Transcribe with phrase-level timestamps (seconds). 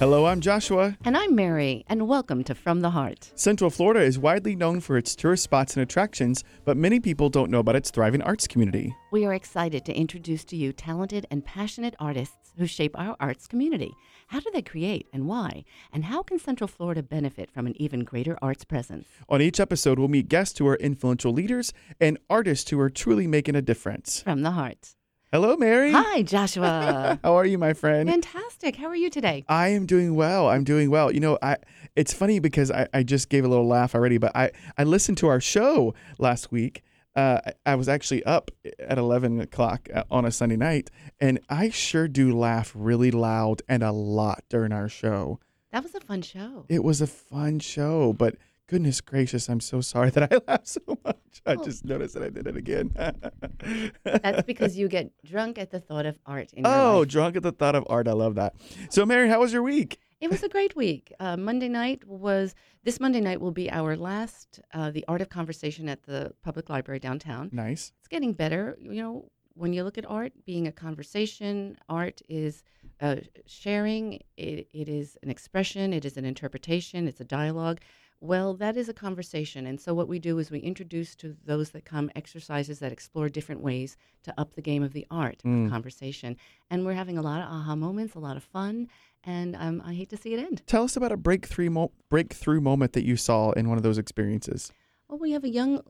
[0.00, 0.96] Hello, I'm Joshua.
[1.04, 3.32] And I'm Mary, and welcome to From the Heart.
[3.34, 7.50] Central Florida is widely known for its tourist spots and attractions, but many people don't
[7.50, 8.96] know about its thriving arts community.
[9.12, 13.46] We are excited to introduce to you talented and passionate artists who shape our arts
[13.46, 13.92] community.
[14.28, 15.64] How do they create and why?
[15.92, 19.06] And how can Central Florida benefit from an even greater arts presence?
[19.28, 23.26] On each episode, we'll meet guests who are influential leaders and artists who are truly
[23.26, 24.22] making a difference.
[24.22, 24.94] From the Heart.
[25.32, 25.92] Hello, Mary.
[25.92, 27.20] Hi, Joshua.
[27.24, 28.08] How are you, my friend?
[28.10, 28.74] Fantastic.
[28.74, 29.44] How are you today?
[29.48, 30.48] I am doing well.
[30.48, 31.12] I'm doing well.
[31.12, 31.56] You know, I
[31.94, 35.18] it's funny because I, I just gave a little laugh already, but I, I listened
[35.18, 36.82] to our show last week.
[37.14, 41.70] Uh, I was actually up at 11 o'clock uh, on a Sunday night, and I
[41.70, 45.38] sure do laugh really loud and a lot during our show.
[45.70, 46.66] That was a fun show.
[46.68, 48.34] It was a fun show, but
[48.70, 51.16] goodness gracious, I'm so sorry that I laughed so much.
[51.44, 51.64] I Oh.
[51.64, 52.92] just noticed that I did it again.
[54.04, 57.08] That's because you get drunk at the thought of art in Oh, life.
[57.08, 58.06] drunk at the thought of art.
[58.06, 58.54] I love that.
[58.88, 59.98] So, Mary, how was your week?
[60.20, 61.12] It was a great week.
[61.18, 62.54] Uh, Monday night was
[62.84, 66.68] this Monday night will be our last uh, the art of conversation at the public
[66.68, 67.48] library downtown.
[67.52, 67.92] Nice.
[67.98, 68.76] It's getting better.
[68.80, 72.62] You know, when you look at art being a conversation, art is
[73.00, 74.20] uh, sharing.
[74.36, 75.92] It, it is an expression.
[75.92, 77.08] It is an interpretation.
[77.08, 77.80] It's a dialogue.
[78.22, 79.66] Well, that is a conversation.
[79.66, 83.28] And so, what we do is we introduce to those that come exercises that explore
[83.30, 85.64] different ways to up the game of the art Mm.
[85.66, 86.36] of conversation.
[86.70, 88.88] And we're having a lot of aha moments, a lot of fun.
[89.24, 90.62] And um, I hate to see it end.
[90.66, 93.98] Tell us about a breakthrough mo- breakthrough moment that you saw in one of those
[93.98, 94.70] experiences.
[95.08, 95.80] Well, we have a young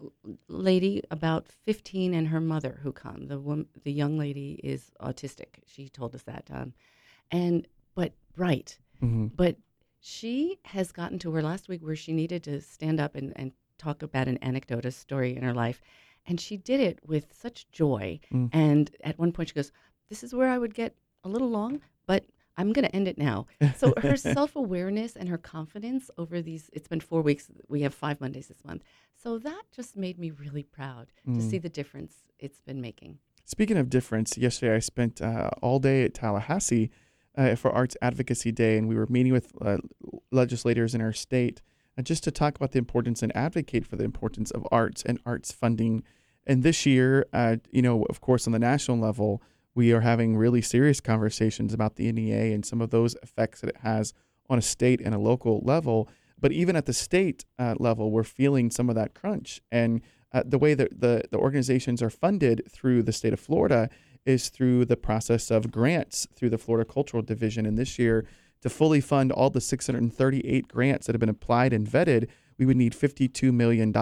[0.48, 3.27] lady, about 15, and her mother who come.
[3.27, 5.61] The wom- the young lady is autistic.
[5.67, 6.73] She told us that, um,
[7.30, 8.79] and but bright.
[9.01, 9.57] hmm But
[10.00, 13.52] she has gotten to where last week where she needed to stand up and, and
[13.78, 15.80] talk about an anecdote, a story in her life,
[16.27, 18.18] and she did it with such joy.
[18.33, 18.50] Mm.
[18.52, 19.72] And at one point, she goes,
[20.08, 20.94] "This is where I would get
[21.24, 22.24] a little long, but."
[22.56, 23.46] I'm going to end it now.
[23.78, 27.48] So her self awareness and her confidence over these, it's been four weeks.
[27.68, 28.82] We have five Mondays this month.
[29.17, 31.50] So that just made me really proud to Mm.
[31.50, 33.18] see the difference it's been making.
[33.46, 36.90] Speaking of difference, yesterday I spent uh, all day at Tallahassee
[37.40, 39.78] uh, for Arts Advocacy Day, and we were meeting with uh,
[40.30, 41.62] legislators in our state
[41.96, 45.18] uh, just to talk about the importance and advocate for the importance of arts and
[45.24, 46.02] arts funding.
[46.46, 49.42] And this year, uh, you know, of course, on the national level,
[49.74, 53.70] we are having really serious conversations about the NEA and some of those effects that
[53.70, 54.12] it has
[54.50, 56.08] on a state and a local level.
[56.39, 59.62] But even at the state uh, level, we're feeling some of that crunch.
[59.73, 60.02] And
[60.33, 63.89] uh, the way that the, the organizations are funded through the state of Florida
[64.27, 67.67] is through the process of grants through the Florida Cultural Division.
[67.67, 68.27] And this year,
[68.63, 72.29] to fully fund all the 638 grants that have been applied and vetted,
[72.59, 73.95] we would need $52 million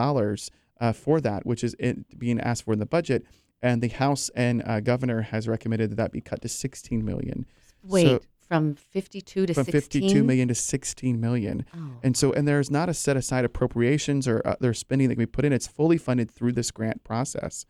[0.80, 3.24] uh, for that, which is in, being asked for in the budget.
[3.62, 7.46] And the House and uh, Governor has recommended that that be cut to 16 million,
[7.82, 9.80] Wait, So- from 52 to from 16?
[9.82, 11.66] 52 million to 16 million.
[11.76, 11.98] Oh.
[12.02, 15.26] And so, and there's not a set aside appropriations or other spending that can be
[15.26, 15.52] put in.
[15.52, 17.66] It's fully funded through this grant process.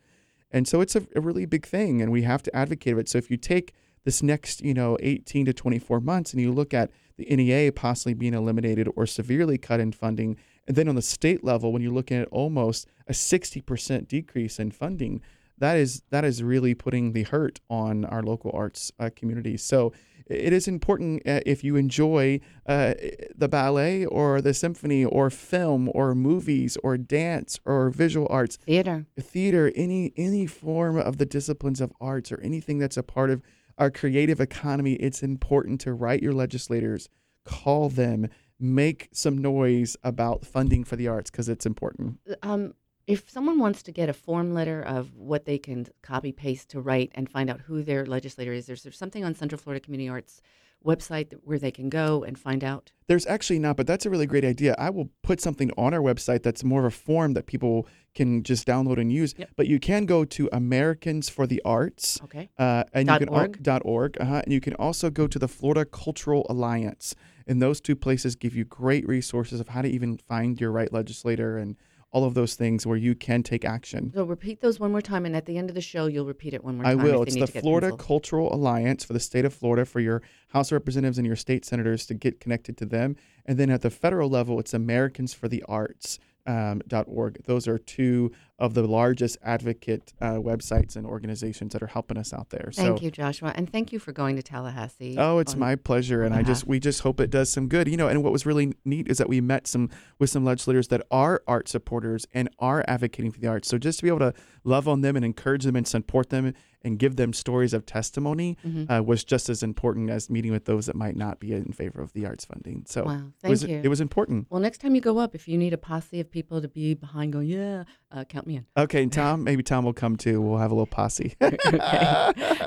[0.51, 3.09] And so it's a, a really big thing, and we have to advocate it.
[3.09, 3.73] So if you take
[4.03, 8.13] this next, you know, 18 to 24 months and you look at the NEA possibly
[8.13, 11.91] being eliminated or severely cut in funding, and then on the state level, when you're
[11.91, 15.21] looking at almost a 60% decrease in funding,
[15.57, 19.57] that is that is really putting the hurt on our local arts uh, community.
[19.57, 19.91] So
[20.29, 22.93] it is important uh, if you enjoy uh,
[23.35, 29.05] the ballet or the symphony or film or movies or dance or visual arts, Theater.
[29.19, 33.41] theater, any any form of the disciplines of arts or anything that's a part of
[33.77, 34.93] our creative economy.
[34.93, 37.09] It's important to write your legislators,
[37.45, 38.27] call them,
[38.59, 42.19] make some noise about funding for the arts because it's important.
[42.43, 42.73] Um,
[43.09, 46.79] if someone wants to get a form letter of what they can copy paste to
[46.79, 50.07] write and find out who their legislator is, is there something on Central Florida Community
[50.07, 50.41] Arts
[50.85, 52.91] website where they can go and find out?
[53.07, 54.75] There's actually not, but that's a really great idea.
[54.77, 58.43] I will put something on our website that's more of a form that people can
[58.43, 59.33] just download and use.
[59.35, 59.49] Yep.
[59.57, 62.21] But you can go to Americans for the Arts.
[62.25, 62.51] Okay.
[62.59, 63.63] Uh, and Dot you can al- org?
[63.63, 67.15] dot org, uh-huh, and you can also go to the Florida Cultural Alliance,
[67.47, 70.93] and those two places give you great resources of how to even find your right
[70.93, 71.75] legislator and
[72.11, 74.11] all of those things where you can take action.
[74.15, 76.53] So repeat those one more time, and at the end of the show, you'll repeat
[76.53, 77.01] it one more I time.
[77.01, 77.21] I will.
[77.21, 77.95] if It's the need to get Florida.
[77.97, 81.65] Cultural Alliance for the state of Florida for your House of Representatives and your state
[81.65, 83.15] senators to get connected to them.
[83.45, 86.19] And then at the federal level, it's Americans for the Arts.
[86.49, 87.43] Um, dot .org.
[87.45, 92.33] Those are two of the largest advocate uh, websites and organizations that are helping us
[92.33, 92.71] out there.
[92.73, 95.15] Thank so, you, Joshua, and thank you for going to Tallahassee.
[95.15, 97.87] Oh, it's my pleasure, and I just we just hope it does some good.
[97.87, 100.87] You know, and what was really neat is that we met some with some legislators
[100.87, 103.67] that are art supporters and are advocating for the arts.
[103.67, 106.55] So just to be able to love on them and encourage them and support them
[106.83, 108.89] and give them stories of testimony Mhm.
[108.89, 112.01] uh, was just as important as meeting with those that might not be in favor
[112.01, 112.83] of the arts funding.
[112.87, 113.81] So wow, it thank was you.
[113.83, 114.47] it was important.
[114.49, 116.93] well, next time you go up, if you need a posse of people to be
[116.93, 118.65] behind going, yeah, uh, count me in.
[118.77, 120.41] Okay, and Tom, maybe Tom will come too.
[120.41, 121.35] We'll have a little posse.
[121.41, 121.77] Okay.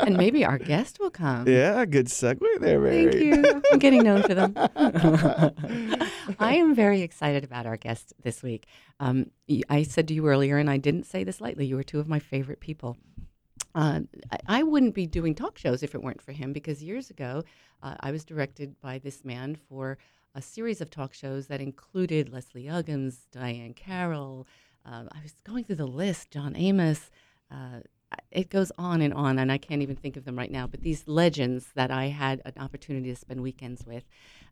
[0.07, 1.49] and maybe our guest will come.
[1.49, 3.11] yeah, good segue there, Mary.
[3.11, 3.63] Thank you.
[3.73, 4.55] I'm getting known to them.
[6.39, 8.67] I am very excited about our guest this week.
[9.01, 9.31] Um,
[9.69, 12.09] I said to you earlier, and I didn't say this lightly, you were two of
[12.09, 12.97] my favorite people.
[13.75, 14.01] Uh,
[14.47, 17.43] I, wouldn't be doing talk shows if it weren't for him because years ago
[17.83, 19.97] uh, I was directed by this man for
[20.35, 24.47] a series of talk shows that included Leslie Uggams, Diahann Carroll.
[24.85, 27.11] Uh, I was going through the list, John Amos.
[27.51, 27.81] Uh,
[28.31, 30.67] it goes on and on, and I can't even think of them right now.
[30.67, 34.05] But these legends that I had an opportunity to spend weekends with.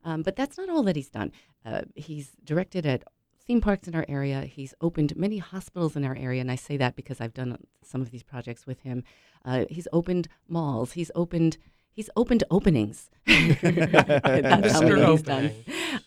[0.05, 1.33] Um, but that's not all that he's done.
[1.65, 3.05] Uh, he's directed at
[3.51, 4.43] theme parks in our area.
[4.43, 8.01] He's opened many hospitals in our area, and I say that because I've done some
[8.01, 9.03] of these projects with him.
[9.45, 10.93] Uh, he's opened malls.
[10.93, 11.59] He's opened.
[11.93, 13.11] He's opened openings.
[13.27, 15.51] That's how many he's done.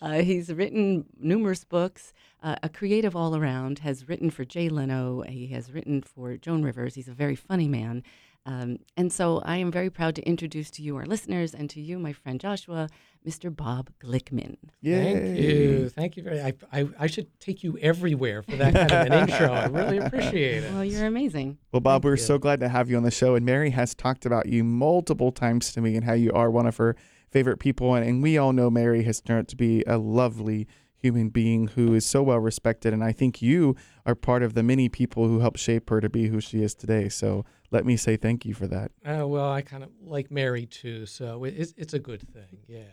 [0.02, 2.14] Uh, he's written numerous books.
[2.42, 3.80] Uh, a creative all around.
[3.80, 5.24] Has written for Jay Leno.
[5.28, 6.96] He has written for Joan Rivers.
[6.96, 8.04] He's a very funny man.
[8.46, 11.80] Um, and so I am very proud to introduce to you, our listeners, and to
[11.82, 12.90] you, my friend Joshua,
[13.26, 13.56] Mr.
[13.56, 14.58] Bob Glickman.
[14.82, 15.14] Yay.
[15.14, 15.90] Thank you.
[15.90, 19.30] Thank you very I, I, I should take you everywhere for that kind of an
[19.30, 19.52] intro.
[19.52, 20.74] I really appreciate it.
[20.74, 21.58] Well, you're amazing.
[21.72, 22.24] Well, Bob, Thank we're you.
[22.24, 23.36] so glad to have you on the show.
[23.36, 26.66] And Mary has talked about you multiple times to me and how you are one
[26.66, 26.98] of her
[27.32, 27.96] favorite people.
[27.96, 30.68] And, and we all know Mary has turned out to be a lovely
[30.98, 32.94] human being who is so well respected.
[32.94, 33.76] And I think you
[34.06, 36.74] are part of the many people who helped shape her to be who she is
[36.74, 37.10] today.
[37.10, 38.92] So let me say thank you for that.
[39.06, 42.60] Uh, well, I kind of like Mary too, so it's, it's a good thing.
[42.68, 42.84] Yeah.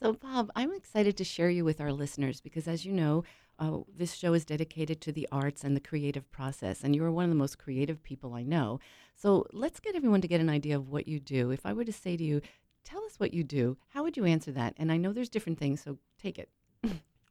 [0.00, 3.24] So, Bob, I'm excited to share you with our listeners because, as you know,
[3.58, 7.10] uh, this show is dedicated to the arts and the creative process, and you are
[7.10, 8.80] one of the most creative people I know.
[9.14, 11.50] So, let's get everyone to get an idea of what you do.
[11.50, 12.40] If I were to say to you,
[12.84, 14.74] tell us what you do, how would you answer that?
[14.78, 16.48] And I know there's different things, so take it.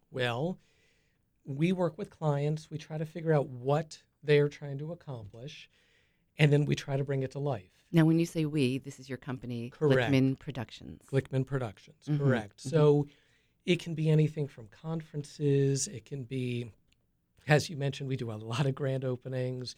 [0.09, 0.57] Well,
[1.43, 2.71] we work with clients.
[2.71, 5.69] We try to figure out what they're trying to accomplish,
[6.37, 7.71] and then we try to bring it to life.
[7.91, 10.11] Now, when you say we, this is your company, Correct.
[10.11, 11.03] Glickman Productions.
[11.11, 12.57] Glickman Productions, Mhm, correct.
[12.57, 12.69] mhm.
[12.69, 13.07] So
[13.65, 16.71] it can be anything from conferences, it can be,
[17.47, 19.75] as you mentioned, we do a lot of grand openings.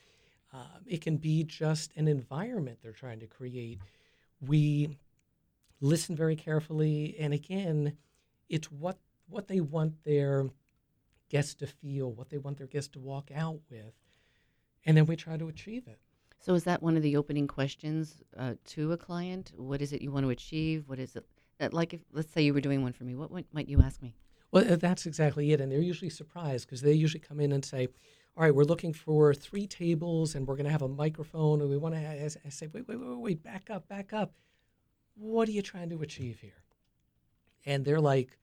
[0.51, 3.79] Um, it can be just an environment they're trying to create.
[4.41, 4.97] We
[5.79, 7.97] listen very carefully, and again,
[8.49, 8.97] it's what
[9.27, 10.49] what they want their
[11.29, 13.93] guests to feel, what they want their guests to walk out with,
[14.85, 15.99] and then we try to achieve it.
[16.39, 19.51] So, is that one of the opening questions uh, to a client?
[19.57, 20.87] What is it you want to achieve?
[20.87, 21.25] What is it?
[21.59, 23.81] uh, Like, if let's say you were doing one for me, what might, might you
[23.81, 24.15] ask me?
[24.51, 25.59] Well, uh, that's exactly it.
[25.59, 27.87] And they're usually surprised because they usually come in and say,
[28.37, 31.59] All right, we're looking for three tables and we're going to have a microphone.
[31.59, 34.13] And we want to, I I say, wait, wait, wait, wait, wait, back up, back
[34.13, 34.33] up.
[35.15, 36.63] What are you trying to achieve here?
[37.65, 38.37] And they're like,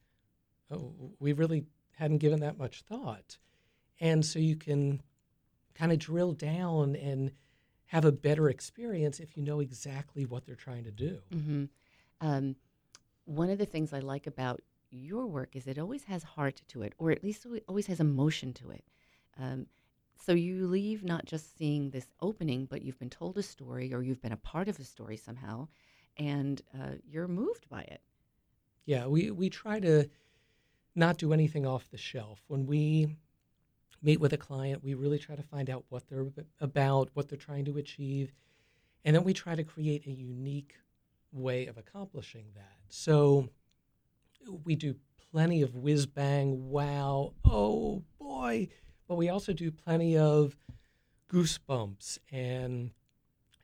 [0.69, 1.65] Oh, we really
[1.95, 3.39] hadn't given that much thought.
[3.99, 5.01] And so you can
[5.73, 7.31] kind of drill down and
[7.87, 11.19] have a better experience if you know exactly what they're trying to do.
[11.31, 11.65] hmm
[12.21, 12.55] Um,
[13.25, 16.81] one of the things I like about your work is it always has heart to
[16.81, 18.85] it, or at least it always has emotion to it.
[19.37, 19.67] Um,
[20.15, 24.01] so you leave not just seeing this opening, but you've been told a story, or
[24.01, 25.67] you've been a part of a story somehow,
[26.17, 28.01] and uh, you're moved by it.
[28.85, 30.09] Yeah, we, we try to
[30.95, 32.41] not do anything off the shelf.
[32.47, 33.17] When we
[34.01, 36.27] meet with a client, we really try to find out what they're
[36.59, 38.33] about, what they're trying to achieve,
[39.05, 40.75] and then we try to create a unique
[41.31, 42.77] way of accomplishing that.
[42.89, 43.49] So
[44.63, 44.95] we do
[45.31, 48.69] plenty of whiz bang, wow, oh boy,
[49.07, 50.55] but we also do plenty of
[51.31, 52.91] goosebumps and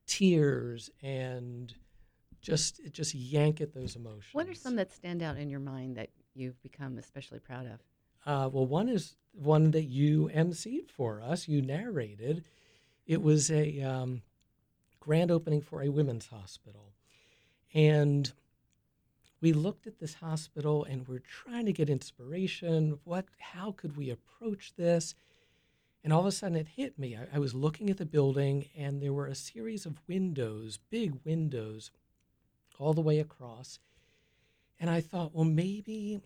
[0.06, 1.74] tears and
[2.42, 4.34] just just yank at those emotions.
[4.34, 7.80] What are some that stand out in your mind that you've become especially proud of?
[8.26, 11.48] Uh, well, one is one that you emceed for us.
[11.48, 12.44] You narrated.
[13.06, 14.22] It was a um,
[15.00, 16.94] grand opening for a women's hospital,
[17.74, 18.32] and
[19.42, 22.98] we looked at this hospital and we're trying to get inspiration.
[23.04, 23.26] What?
[23.40, 25.16] How could we approach this?
[26.02, 27.18] And all of a sudden, it hit me.
[27.18, 31.16] I, I was looking at the building, and there were a series of windows, big
[31.26, 31.92] windows,
[32.80, 33.80] all the way across.
[34.80, 36.22] And I thought, well, maybe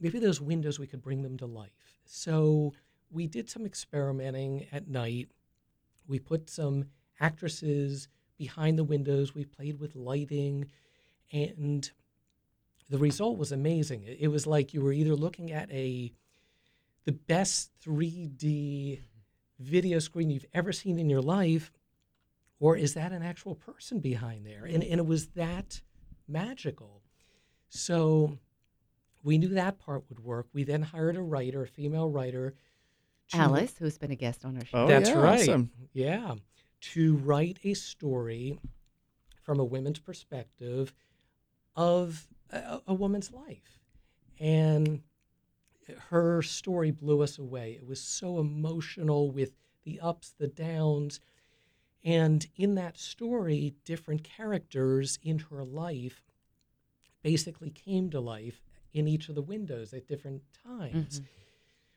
[0.00, 1.72] maybe those windows we could bring them to life.
[2.04, 2.72] So
[3.10, 5.28] we did some experimenting at night.
[6.06, 6.86] We put some
[7.20, 9.34] actresses behind the windows.
[9.34, 10.66] We played with lighting,
[11.32, 11.90] and
[12.88, 14.04] the result was amazing.
[14.06, 16.12] It, was like you were either looking at a
[17.04, 19.00] the best 3D
[19.60, 21.72] video screen you've ever seen in your life,
[22.58, 24.64] or is that an actual person behind there?
[24.64, 25.80] And, and it was that
[26.26, 27.02] magical.
[27.68, 28.38] So
[29.26, 30.46] we knew that part would work.
[30.52, 32.54] We then hired a writer, a female writer.
[33.30, 34.84] to- Alice, who's been a guest on our show.
[34.84, 35.40] Oh, That's yeah, right.
[35.40, 35.72] awesome.
[35.92, 36.36] Yeah.
[36.92, 38.60] To write a story
[39.42, 40.94] from a women's perspective
[41.74, 43.80] of a, a woman's life.
[44.38, 45.02] And
[46.10, 47.72] her story blew us away.
[47.72, 49.50] It was so emotional with
[49.82, 51.18] the ups, the downs.
[52.04, 56.22] And in that story, different characters in her life
[57.22, 58.62] basically came to life
[58.96, 61.20] in each of the windows at different times.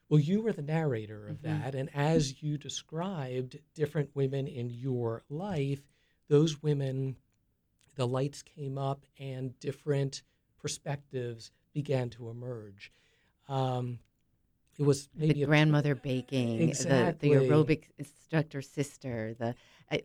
[0.09, 1.41] Well, you were the narrator of Mhm.
[1.43, 1.75] that.
[1.75, 5.87] And as you described different women in your life,
[6.27, 7.15] those women,
[7.95, 10.23] the lights came up and different
[10.57, 12.91] perspectives began to emerge.
[13.47, 13.99] Um,
[14.77, 17.29] it was maybe the a- grandmother baking, Exactly.
[17.29, 19.55] the, the aerobic instructor sister, the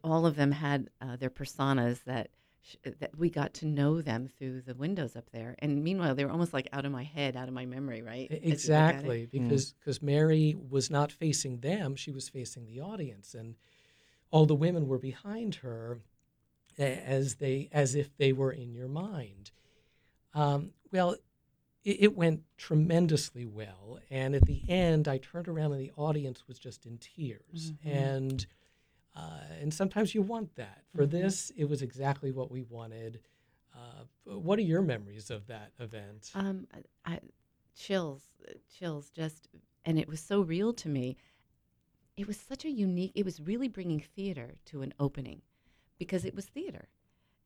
[0.05, 2.31] all of them had uh, their personas that
[2.65, 5.55] sh- that we got to know them through the windows up there.
[5.61, 8.31] And meanwhile, they were almost like out of my head, out of my memory, right?
[8.31, 8.53] As you look at it.
[8.53, 13.57] Exactly, because because Mary was not facing them; she was facing the audience, and
[14.31, 16.01] all the women were behind her,
[16.79, 19.51] as they as if they were in your mind.
[20.35, 21.13] Um, well,
[21.85, 26.49] it, it went tremendously well, and at the end, I turned around and the audience
[26.49, 27.77] was just in tears, Mhm.
[27.85, 28.47] and
[29.17, 30.85] uh, and sometimes you want that.
[30.95, 31.11] For Mhm.
[31.11, 33.21] this, it was exactly what we wanted.
[33.75, 36.31] Uh, what are your memories of that event?
[36.35, 36.67] Um,
[37.05, 37.21] I,
[37.75, 38.23] chills,
[38.73, 39.49] chills, just,
[39.85, 41.17] and it was so real to me.
[42.17, 43.13] It was such a unique.
[43.15, 45.43] It was really bringing theater to an opening,
[45.99, 46.89] because it was theater,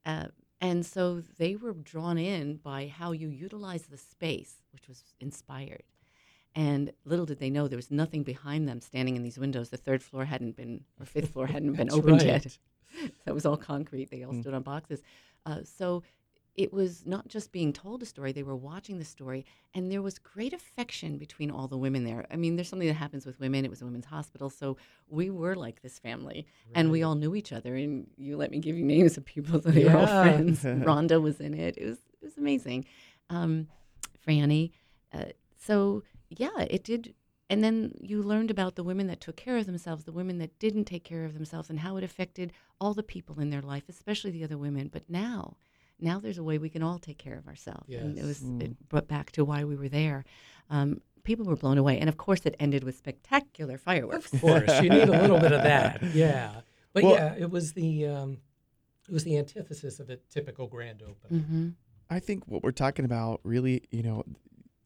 [0.04, 0.28] uh,
[0.60, 5.84] and so they were drawn in by how you utilize the space, which was inspired.
[6.66, 9.68] And little did they know there was nothing behind them standing in these windows.
[9.70, 12.26] The third floor hadn't been, or fifth floor hadn't been opened right.
[12.44, 12.58] yet.
[13.26, 14.10] That was all concrete.
[14.10, 14.40] They all Mm.
[14.42, 15.00] stood on boxes.
[15.46, 16.02] Uh, so
[16.56, 20.02] it was not just being told a story, they were watching the story, and there
[20.02, 22.26] was great affection between all the women there.
[22.34, 23.64] I mean, there's something that happens with women.
[23.64, 24.76] It was a women's hospital, so
[25.08, 27.76] we were like this family, and we all knew each other.
[27.76, 30.64] And you let me give you names of people, so they were all friends.
[30.64, 31.76] Rhonda was in it.
[31.78, 32.80] It was it was amazing.
[33.30, 33.68] Um,
[34.26, 34.72] Franny.
[35.12, 35.26] Uh,
[35.68, 37.14] so yeah, it did.
[37.50, 40.58] And then you learned about the women that took care of themselves, the women that
[40.58, 43.84] didn't take care of themselves, and how it affected all the people in their life,
[43.88, 44.88] especially the other women.
[44.92, 45.56] But now,
[45.98, 47.88] now there's a way we can all take care of ourselves.
[47.88, 48.26] And it Yes.
[48.26, 50.24] was it brought back to why we were there.
[50.68, 54.32] Um, people were blown away, and of course, it ended with spectacular fireworks.
[54.32, 56.02] Of course, you need a little bit of that.
[56.12, 56.60] Yeah,
[56.92, 58.38] but Well- yeah, it was the um,
[59.08, 61.42] it was the antithesis of a typical grand opening.
[61.44, 61.68] hmm
[62.10, 64.24] I think what we're talking about really, you know,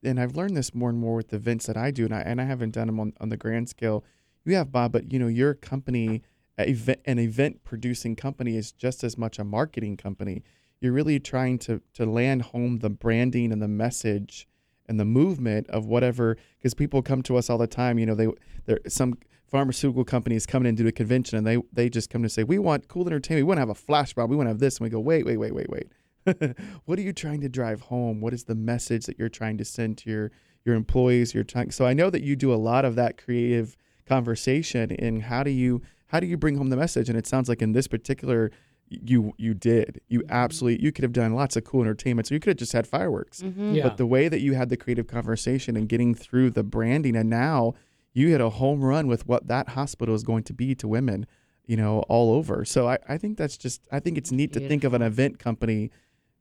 [0.02, 2.20] and I've learned this more and more with the events that I do, and I
[2.20, 4.04] and I haven't done them on, on the grand scale.
[4.44, 6.22] You have Bob, but you know, your company,
[6.58, 10.42] event, an event producing company, is just as much a marketing company.
[10.80, 14.48] You're really trying to to land home the branding and the message
[14.88, 17.98] and the movement of whatever, because people come to us all the time.
[17.98, 18.28] You know, they
[18.66, 19.14] there some
[19.46, 22.42] pharmaceutical companies coming in to do a convention and they they just come to say
[22.42, 23.44] we want cool entertainment.
[23.44, 24.30] We want to have a flash mob.
[24.30, 25.92] We want to have this, and we go wait, wait, wait, wait, wait.
[26.84, 28.20] what are you trying to drive home?
[28.20, 30.30] What is the message that you're trying to send to your
[30.64, 31.34] your employees?
[31.34, 31.70] You're trying.
[31.70, 33.76] So I know that you do a lot of that creative
[34.06, 34.92] conversation.
[34.92, 37.08] And how do you how do you bring home the message?
[37.08, 38.50] And it sounds like in this particular,
[38.88, 40.00] you you did.
[40.08, 42.28] You absolutely you could have done lots of cool entertainment.
[42.28, 43.40] So you could have just had fireworks.
[43.42, 46.62] hmm Yeah, But the way that you had the creative conversation and getting through the
[46.62, 47.74] branding, and now
[48.12, 51.24] you hit a home run with what that hospital is going to be to women,
[51.66, 52.62] you know, all over.
[52.66, 55.38] So I, I think that's just, I think it's neat to think of an event
[55.38, 55.90] company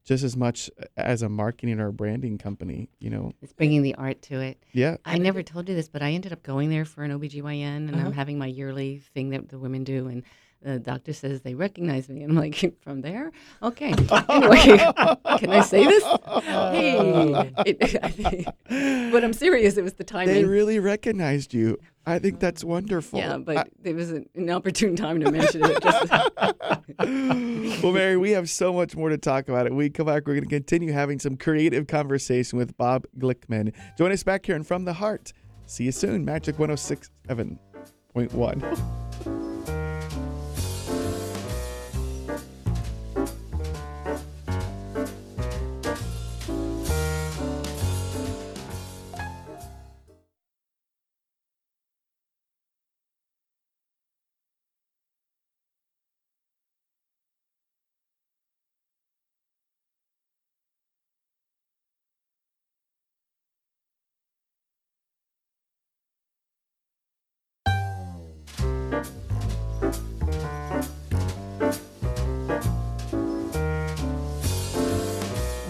[0.03, 3.31] just as much as a marketing or a branding company, you know.
[3.41, 4.57] It's bringing the art to it.
[4.73, 4.97] Yeah.
[5.05, 7.95] I never told you this, but I ended up going there for an OBGYN and
[7.95, 8.07] Uh-huh.
[8.07, 10.07] I'm having my yearly thing that the women do.
[10.07, 10.23] And
[10.63, 12.21] the doctor says they recognize me.
[12.23, 13.31] And I'm like, from there?
[13.63, 13.93] Okay.
[14.29, 14.77] Anyway,
[15.39, 16.03] can I say this?
[16.43, 17.51] Hey.
[17.65, 19.77] It, but I'm serious.
[19.77, 20.33] It was the timing.
[20.33, 21.77] They really recognized you.
[22.05, 23.19] I think that's wonderful.
[23.19, 25.81] yeah, but I- it was an, opportune time to mention it.
[25.81, 26.11] Just,
[27.83, 29.73] well, Mary, we have so much more to talk about it.
[29.73, 33.73] We come back, we're going to continue having some creative conversation with Bob Glickman.
[33.97, 35.33] Join us back here in From the Heart.
[35.67, 36.25] See you soon.
[36.25, 39.00] Magic 106.7.1.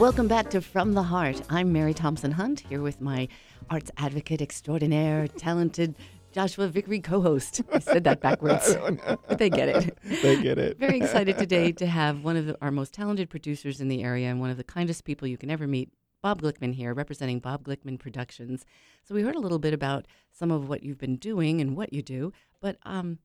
[0.01, 1.43] Welcome back to From the Heart.
[1.47, 3.27] I'm Mary Thompson Hunt here with my
[3.69, 5.95] arts advocate extraordinaire, talented
[6.31, 7.61] Joshua Vickery co host.
[7.71, 8.75] I said that backwards,
[9.27, 9.95] but they get it.
[10.23, 10.79] They get it.
[10.79, 14.27] Very excited today to have one of the, our most talented producers in the area
[14.27, 15.91] and one of the kindest people you can ever meet,
[16.23, 18.65] Bob Glickman here, representing Bob Glickman Productions.
[19.03, 21.93] So we heard a little bit about some of what you've been doing and what
[21.93, 23.19] you do, but um,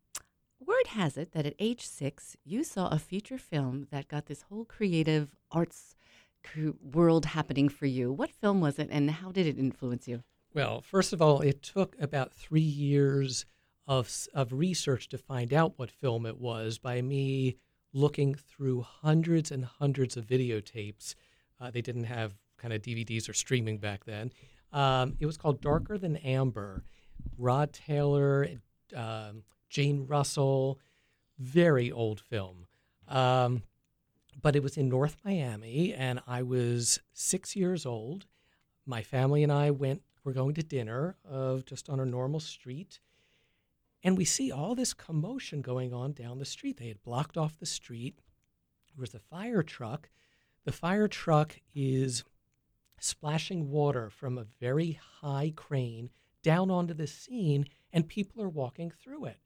[0.60, 4.42] word has it that at age six, you saw a feature film that got this
[4.42, 5.95] whole creative arts
[6.82, 8.12] world happening for you.
[8.12, 10.22] What film was it, and how did it influence you?
[10.54, 13.44] Well, first of all, it took about three years
[13.86, 17.56] of, of research to find out what film it was by me
[17.92, 21.14] looking through hundreds and hundreds of videotapes.
[21.60, 24.32] Uh, they didn't have kind of DVDs or streaming back then.
[24.72, 26.82] Um, it was called Darker Than Amber.
[27.38, 28.48] Rod Taylor,
[28.94, 30.78] um, Jane Russell,
[31.38, 32.66] very old film.
[33.08, 33.62] Um,
[34.40, 38.26] but it was in North Miami, and I was six years old.
[38.84, 40.02] My family and I went.
[40.24, 43.00] We're going to dinner of just on a normal street,
[44.02, 46.78] and we see all this commotion going on down the street.
[46.78, 48.18] They had blocked off the street.
[48.88, 50.10] There was a fire truck.
[50.64, 52.24] The fire truck is
[52.98, 56.10] splashing water from a very high crane
[56.42, 59.38] down onto the scene, and people are walking through it.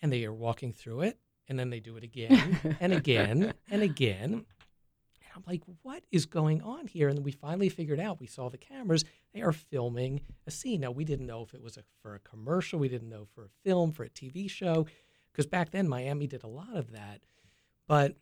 [0.00, 3.82] And they are walking through it, and then they do it again and again and
[3.82, 4.32] again.
[4.32, 4.44] And
[5.36, 7.08] I'm like, what is going on here?
[7.08, 10.80] And then we finally figured out, we saw the cameras, they are filming a scene.
[10.80, 13.44] Now, we didn't know if it was a, for a commercial, we didn't know for
[13.44, 14.86] a film, for a TV show,
[15.32, 17.20] because back then Miami did a lot of that.
[17.86, 18.16] But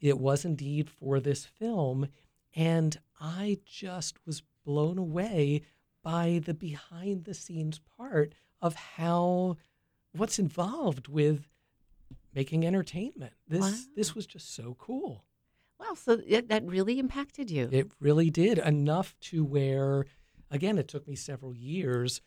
[0.00, 2.08] it was indeed for this film.
[2.54, 5.62] And I just was blown away
[6.02, 9.56] by the behind the scenes part of how
[10.12, 11.48] what's involved with
[12.34, 13.32] making entertainment.
[13.48, 13.74] This Wow.
[13.96, 15.24] this was just so cool.
[15.80, 17.68] Wow, so that, that really impacted you.
[17.72, 20.06] It really did enough to where
[20.50, 22.20] again it took me several years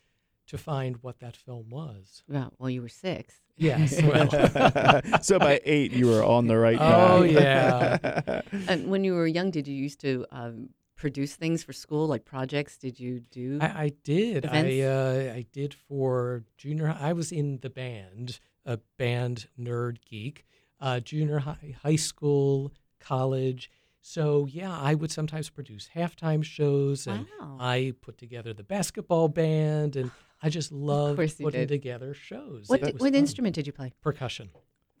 [0.46, 2.22] to find what that film was.
[2.28, 3.40] well, well, you were six.
[3.56, 8.00] Yes, well, so by eight, you were on the right Oh, path.
[8.26, 8.40] yeah.
[8.68, 12.24] And when you were young, did you used to um, produce things for school, like
[12.24, 12.78] projects?
[12.78, 13.58] Did you do?
[13.60, 14.46] I, I did.
[14.46, 16.86] I uh, I did for junior.
[16.86, 20.44] hi- I was in the band, a band nerd geek,
[20.80, 23.70] uh, junior high, high school, college.
[24.00, 27.56] So yeah, I would sometimes produce halftime shows, and wow.
[27.60, 30.10] I put together the basketball band, and
[30.42, 31.68] I just loved putting did.
[31.68, 32.68] together shows.
[32.68, 33.92] what It di- was what instrument did you play?
[34.02, 34.50] Percussion.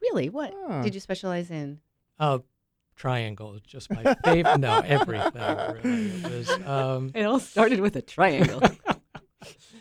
[0.02, 0.28] Really?
[0.30, 0.82] What Ah.
[0.82, 1.80] did you specialize in?
[2.18, 2.38] Uh,
[2.96, 4.58] triangle just my favorite.
[4.58, 5.32] no, everything.
[5.84, 6.06] Really.
[6.06, 6.50] It was.
[6.66, 8.60] Um, It all started with a triangle.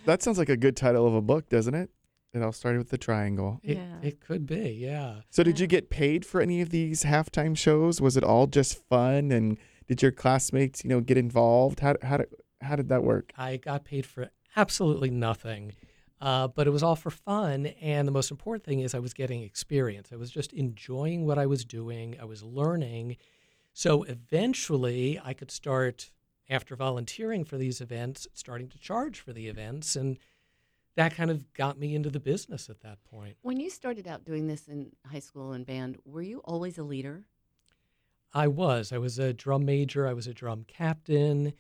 [0.06, 1.90] That sounds like a good title of a book, doesn't it?
[2.38, 3.60] It all started with the triangle.
[3.64, 3.98] it, Yeah.
[4.02, 5.22] it could be, yeah.
[5.30, 8.00] So, did you get paid for any of these halftime shows?
[8.00, 9.32] Was it all just fun?
[9.32, 11.80] And did your classmates, you know, get involved?
[11.82, 12.28] How how did
[12.62, 13.32] how did that work?
[13.38, 15.74] I got paid for absolutely nothing,
[16.20, 17.68] uh, but it was all for fun.
[17.82, 20.10] And the most important thing is I was getting experience.
[20.12, 22.18] I was just enjoying what I was doing.
[22.20, 23.18] I was learning.
[23.74, 26.12] So eventually, I could start
[26.50, 30.18] after volunteering for these events, starting to charge for the events, and
[30.98, 33.38] that kind of got me into the business at that point.
[33.44, 36.84] when you started out doing this in high school and band, were you always a
[36.84, 37.24] leader?
[38.34, 38.92] I was.
[38.92, 40.08] I was a drum major.
[40.08, 41.54] I was a drum captain.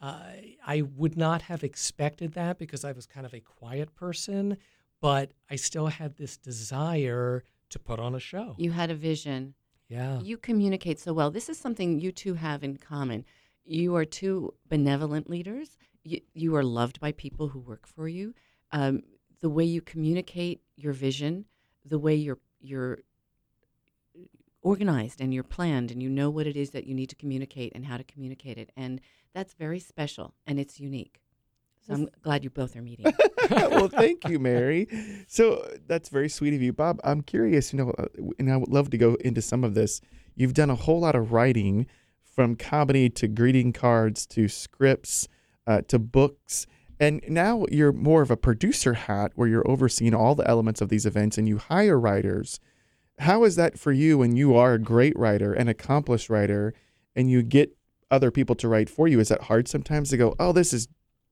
[0.00, 0.22] Uh,
[0.66, 4.56] I would not have expected that because I was kind of a quiet person,
[5.00, 8.54] but I still had this desire to put on a show.
[8.58, 9.54] You had a vision.
[9.88, 10.20] Yeah.
[10.20, 11.30] You communicate so well.
[11.30, 13.26] This is something you two have in common.
[13.64, 15.76] You are two benevolent leaders.
[16.02, 18.34] You, you are loved by people who work for you.
[18.72, 19.02] Um,
[19.40, 21.46] the way you communicate your vision,
[21.84, 22.98] the way you're you're
[24.62, 27.72] organized and you're planned, and you know what it is that you need to communicate
[27.74, 29.00] and how to communicate it, and
[29.34, 31.20] that's very special and it's unique.
[31.86, 33.06] So I'm glad you both are meeting.
[33.50, 34.86] well, thank you, Mary.
[35.26, 37.00] So that's very sweet of you, Bob.
[37.04, 38.04] I'm curious, you know, uh,
[38.38, 40.02] and I would love to go into some of this.
[40.36, 41.86] You've done a whole lot of writing,
[42.40, 45.28] from comedy to greeting cards to scripts
[45.66, 46.66] uh, to books,
[47.00, 50.88] and now you're more of a producer hat, where you're overseeing all the elements of
[50.88, 52.60] these events, and you hire writers.
[53.18, 56.74] How is that for you when you are a great writer, an accomplished writer,
[57.16, 57.76] and you get
[58.10, 59.18] other people to write for you?
[59.18, 60.88] Is that hard sometimes to go, oh, this is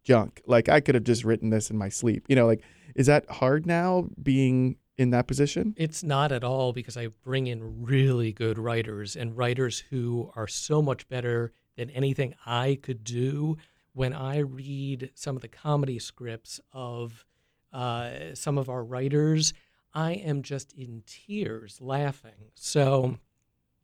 [0.09, 0.41] junk.
[0.47, 2.25] Like I could have just written this in my sleep.
[2.29, 2.63] You know, like
[2.95, 5.75] is that hard now being in that position?
[5.77, 10.49] It's not at all because I bring in really good writers and writers who are
[10.49, 13.59] so much better than anything I could do.
[13.99, 17.25] When I read some of the comedy scripts of
[17.73, 19.53] uh, some of our writers,
[19.93, 22.53] I am just in tears laughing.
[22.55, 23.19] So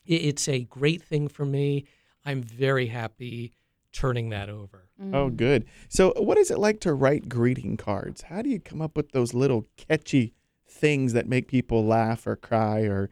[0.06, 1.86] it's a great thing for me.
[2.24, 3.54] I'm very happy
[3.90, 4.84] turning that over.
[5.12, 5.36] Oh, Mm.
[5.36, 5.64] good.
[5.88, 8.22] So, what is it like to write greeting cards?
[8.22, 10.32] How do you come up with those little catchy
[10.68, 13.10] things that make people laugh or cry or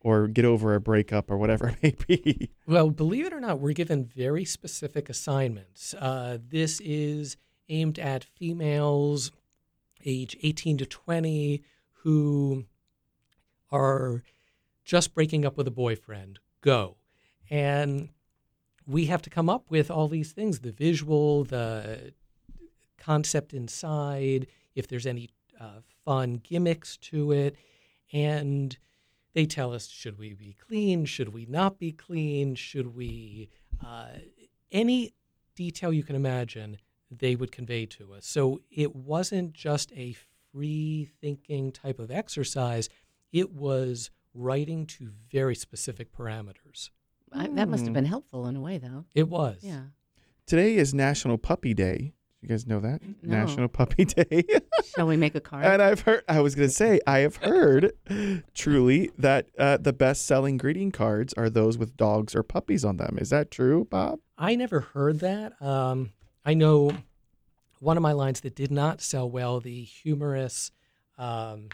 [0.00, 2.50] or get over a breakup or whatever it may be?
[2.66, 5.94] Well, believe it or not, we're given very specific assignments.
[5.94, 7.36] Uh, this is
[7.68, 9.30] aimed at females
[10.04, 11.62] age 18 to 20
[12.02, 12.64] who
[13.70, 14.22] are
[14.84, 16.38] just breaking up with a boyfriend.
[16.60, 16.96] Go.
[17.50, 18.08] And
[18.86, 22.12] we have to come up with all these things the visual, the
[22.96, 25.30] concept inside, if there's any
[25.60, 27.56] uh, fun gimmicks to it.
[28.12, 28.76] And
[29.38, 31.04] they tell us should we be clean?
[31.04, 32.56] Should we not be clean?
[32.56, 33.48] Should we
[33.86, 34.08] uh,
[34.72, 35.14] any
[35.54, 38.26] detail you can imagine they would convey to us.
[38.26, 40.16] So it wasn't just a
[40.50, 42.88] free thinking type of exercise.
[43.32, 46.90] It was writing to very specific parameters.
[47.32, 49.04] I, that must have been helpful in a way, though.
[49.14, 49.58] it was.
[49.62, 49.82] Yeah.
[50.46, 52.14] Today is National Puppy Day.
[52.40, 53.00] You guys know that?
[53.22, 53.38] No.
[53.38, 54.44] National Puppy Day.
[54.94, 55.64] Shall we make a card?
[55.64, 57.92] and I've heard, I was going to say, I have heard
[58.54, 62.96] truly that uh, the best selling greeting cards are those with dogs or puppies on
[62.96, 63.18] them.
[63.20, 64.20] Is that true, Bob?
[64.36, 65.60] I never heard that.
[65.60, 66.12] Um,
[66.44, 66.92] I know
[67.80, 70.70] one of my lines that did not sell well the humorous
[71.18, 71.68] um,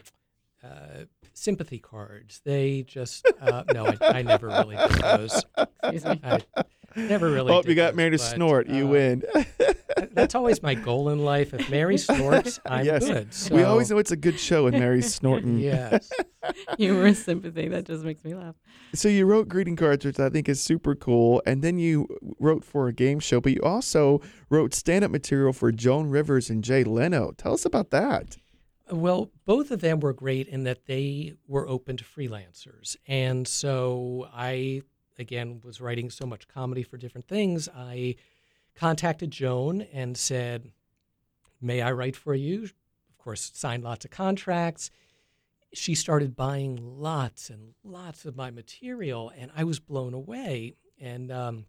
[0.63, 2.41] uh, sympathy cards.
[2.43, 5.45] They just, uh, no, I, I never really did those.
[5.83, 6.21] Excuse me.
[6.25, 6.41] I
[6.97, 8.67] never really oh, did you got those, Mary to snort.
[8.67, 9.23] You uh, win.
[10.15, 11.53] That's always my goal in life.
[11.55, 13.07] If Mary snorts, I'm Yes.
[13.49, 13.53] good.
[13.55, 15.59] we always know it's a good show when Mary's snorting.
[15.59, 16.11] Yes.
[16.79, 17.69] Humorous sympathy.
[17.69, 18.55] That just makes me laugh.
[18.95, 22.07] So you wrote greeting cards, which I think is super cool, and then you
[22.39, 26.63] wrote for a game show, but you also wrote stand-up material for Joan Rivers and
[26.63, 27.33] Jay Leno.
[27.37, 28.37] Tell us about that.
[28.91, 32.97] Well, both of them were great in that they were open to freelancers.
[33.09, 34.83] And so I,
[35.19, 37.67] again, was writing so much comedy for different things.
[37.75, 38.17] I
[38.75, 40.71] contacted Joan and said,
[41.61, 42.65] May I write for you?
[42.65, 44.91] Of course, signed lots of contracts.
[45.73, 50.75] She started buying lots and lots of my material, and I was blown away.
[51.01, 51.67] And um,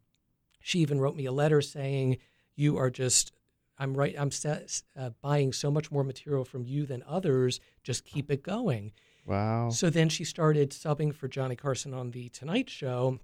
[0.59, 2.17] she even wrote me a letter saying,
[2.55, 3.31] "You are just
[3.77, 4.15] I'm right.
[4.17, 4.31] I'm
[4.97, 7.59] uh, buying so much more material from you than others.
[7.83, 8.91] Just keep it going."
[9.25, 9.69] Wow.
[9.69, 13.19] So then she started subbing for Johnny Carson on the Tonight Show,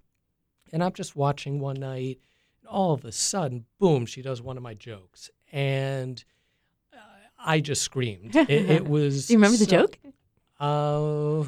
[0.72, 2.20] and I'm just watching one night,
[2.62, 6.24] and all of a sudden, boom, she does one of my jokes, and
[6.94, 6.98] uh,
[7.40, 8.36] I just screamed.
[8.36, 9.28] It, it was.
[9.28, 9.98] Do you remember the so- joke?
[10.60, 11.44] Uh,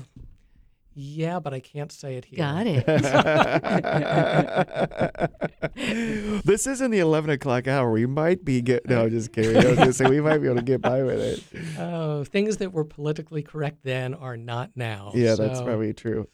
[0.95, 2.38] yeah, but I can't say it here.
[2.38, 2.86] Got it.
[6.45, 7.91] this isn't the 11 o'clock hour.
[7.91, 8.88] We might be get.
[8.88, 9.58] No, just kidding.
[9.58, 11.43] I was going to say we might be able to get by with it.
[11.80, 15.12] Oh, things that were politically correct then are not now.
[15.15, 16.28] Yeah, that's probably true.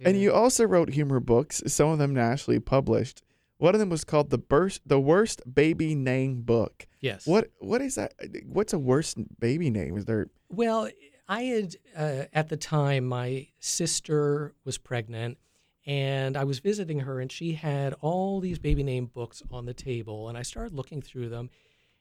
[0.00, 3.22] And you also wrote humor books, some of them nationally published.
[3.64, 6.86] One of them was called the burst, the worst baby name book.
[7.00, 7.26] Yes.
[7.26, 8.12] What what is that?
[8.44, 9.96] What's a worst baby name?
[9.96, 10.26] Is there?
[10.50, 10.90] Well,
[11.30, 15.38] I had uh, at the time my sister was pregnant,
[15.86, 19.72] and I was visiting her, and she had all these baby name books on the
[19.72, 21.48] table, and I started looking through them,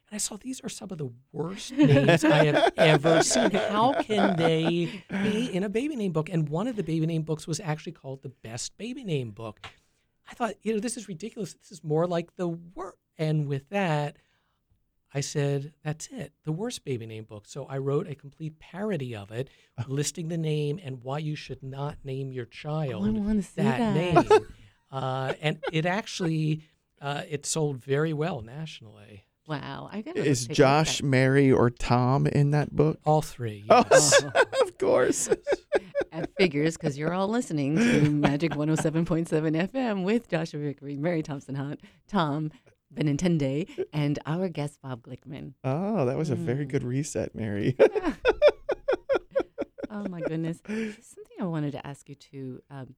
[0.10, 3.52] and I saw these are some of the worst names I have ever seen.
[3.52, 6.28] How can they be in a baby name book?
[6.28, 9.66] And one of the baby name books was actually called the Best Baby Name Book.
[10.30, 11.54] I thought, you know, this is ridiculous.
[11.54, 12.98] This is more like the worst.
[13.18, 14.18] And with that,
[15.14, 17.44] I said, that's it, the worst baby name book.
[17.48, 19.50] So I wrote a complete parody of it,
[19.88, 22.48] listing the name and why you should not name your Oh,
[22.80, 23.94] I child want to see that, that.
[23.96, 24.48] name.
[24.92, 26.62] Uh, and it actually,
[27.02, 29.24] uh, it sold very well nationally.
[29.48, 29.90] Wow.
[29.92, 31.02] I gotta Is take a look at Josh.
[31.02, 33.00] Mary, or Tom in that book?
[33.04, 33.66] All three.
[33.72, 33.84] Oh,
[34.62, 35.30] of course.
[36.12, 39.28] At figures, because you're all listening to Magic 107.7
[39.72, 42.52] FM with Joshua Vickery, Mary Thompson Hunt, Tom
[42.94, 45.54] Benintende, and our guest, Bob Glickman.
[45.64, 46.70] Oh, that was a very Mm.
[46.70, 47.76] good reset, Mary.
[49.96, 50.60] Oh, my goodness.
[50.66, 52.96] Something I wanted to ask you too um,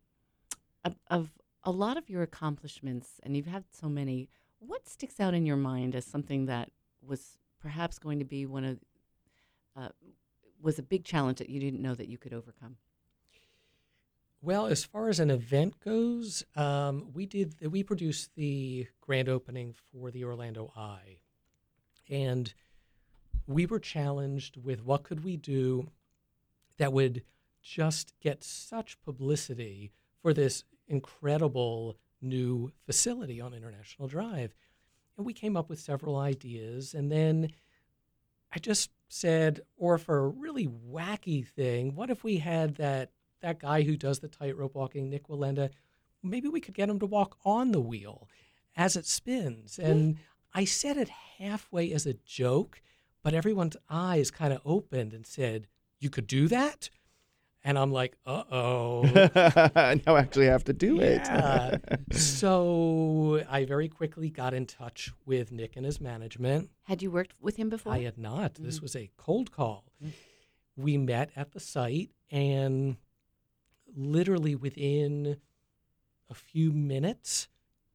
[0.85, 1.29] of, of
[1.65, 5.57] a lot of your accomplishments, and you've had so many, what sticks out in your
[5.57, 6.71] mind as something that
[7.05, 8.79] was perhaps going to be one of,
[9.75, 9.89] uh,
[10.61, 12.77] was a big challenge that you didn't know that you could overcome?
[14.45, 19.73] Well, as far as an event goes, um, we did we produced the grand opening
[19.91, 21.17] for the Orlando Eye,
[22.11, 22.53] and
[23.47, 25.87] we were challenged with what could we do
[26.77, 27.23] that would
[27.63, 34.53] just get such publicity for this incredible new facility on International Drive,
[35.17, 37.49] and we came up with several ideas, and then
[38.53, 43.09] I just said, or for a really wacky thing, what if we had that
[43.41, 45.69] that guy who does the tightrope walking, Nik Wallenda,
[46.23, 48.27] maybe we could get him to walk on the wheel.
[48.77, 49.79] as it spins.
[49.79, 50.17] And
[50.53, 52.81] I said it halfway as a joke,
[53.23, 55.67] but everyone's eyes kind of opened and said,
[55.99, 56.89] You could do that?
[57.63, 59.03] And I'm like, uh oh.
[60.05, 61.77] now I actually have to do Yeah.
[61.87, 62.13] it.
[62.13, 66.69] so I very quickly got in touch with Nick and his management.
[66.83, 67.93] Had you worked with him before?
[67.93, 68.55] I had not.
[68.55, 68.81] This Mhm.
[68.83, 69.85] was a cold call.
[70.03, 70.11] Mm.
[70.75, 72.97] We met at the site, and
[73.95, 75.37] literally within
[76.29, 77.47] a few minutes,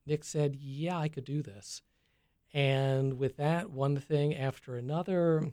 [0.06, 1.82] Nick said, Yeah, I could do this.
[2.52, 5.50] And with that, one thing after another,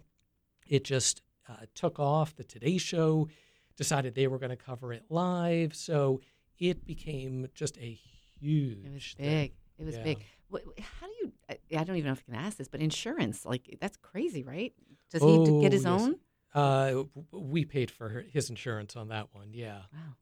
[0.67, 2.35] it just uh, took off.
[2.35, 3.27] The Today Show
[3.75, 5.75] decided they were going to cover it live.
[5.75, 6.21] So
[6.57, 7.99] it became just a
[8.39, 9.25] huge it was thing.
[9.29, 9.53] big.
[9.77, 10.03] It was Yeah.
[10.03, 10.23] big.
[10.79, 11.31] How do you?
[11.49, 14.73] I, don't even know if I can ask this, but insurance, like that's crazy, right?
[15.11, 16.01] Does he get Oh, his yes.
[16.01, 16.15] own?
[16.53, 19.49] Uh, we paid for his insurance on that one.
[19.53, 19.81] Yeah.
[19.93, 20.15] Wow.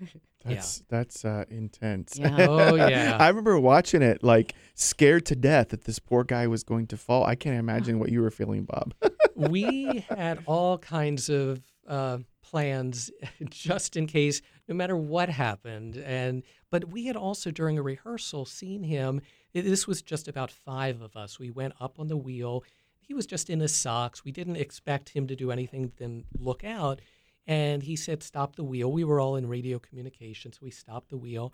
[0.44, 2.18] That's that's uh, intense.
[2.18, 2.36] Yeah.
[2.48, 3.16] Oh, yeah.
[3.18, 6.98] I remember watching it like scared to death that this poor guy was going to
[6.98, 7.24] fall.
[7.24, 8.94] I can't imagine what you were feeling, Bob.
[9.34, 13.10] we had all kinds of uh, plans
[13.48, 15.96] just in case, no matter what happened.
[15.96, 19.22] And but we had also during a rehearsal seen him.
[19.54, 21.38] This was just about five of us.
[21.38, 22.64] We went up on the wheel.
[23.00, 24.24] He was just in his socks.
[24.24, 27.00] We didn't expect him to do anything than look out.
[27.46, 31.10] And he said, "Stop the wheel." We were all in radio communication, so we stopped
[31.10, 31.52] the wheel.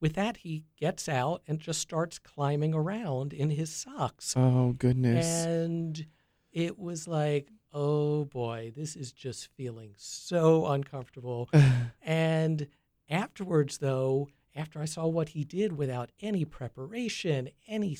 [0.00, 4.34] With that, he gets out and just starts climbing around in his socks.
[4.36, 5.44] Oh goodness.
[5.44, 6.06] And
[6.52, 11.50] it was like, oh boy, this is just feeling so uncomfortable.
[12.02, 12.66] and
[13.08, 17.96] afterwards, though, after I saw what he did without any preparation, any,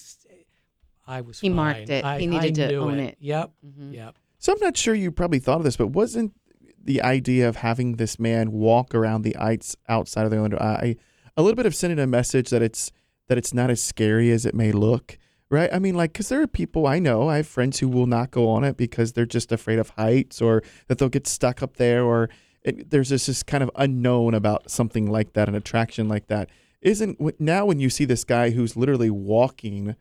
[1.07, 2.05] I was He marked it.
[2.05, 3.11] I, He needed I to own it.
[3.11, 3.16] it.
[3.20, 3.53] Yep.
[3.66, 3.94] Mhm.
[3.94, 4.16] Yep.
[4.38, 6.33] So I'm not sure you probably thought of this, but wasn't
[6.82, 10.96] the idea of having this man walk around the ice outside of the Orlando Eye
[11.36, 12.92] a little bit of sending a message that it's
[13.28, 15.16] that it's not as scary as it may look,
[15.50, 15.72] right?
[15.72, 18.32] I mean, like, because there are people I know, I have friends who will not
[18.32, 21.76] go on it because they're just afraid of heights or that they'll get stuck up
[21.76, 22.28] there, or
[22.62, 26.50] it, there's this, this kind of unknown about something like that, an attraction like that.
[26.80, 29.94] Isn't now when you see this guy who's literally walking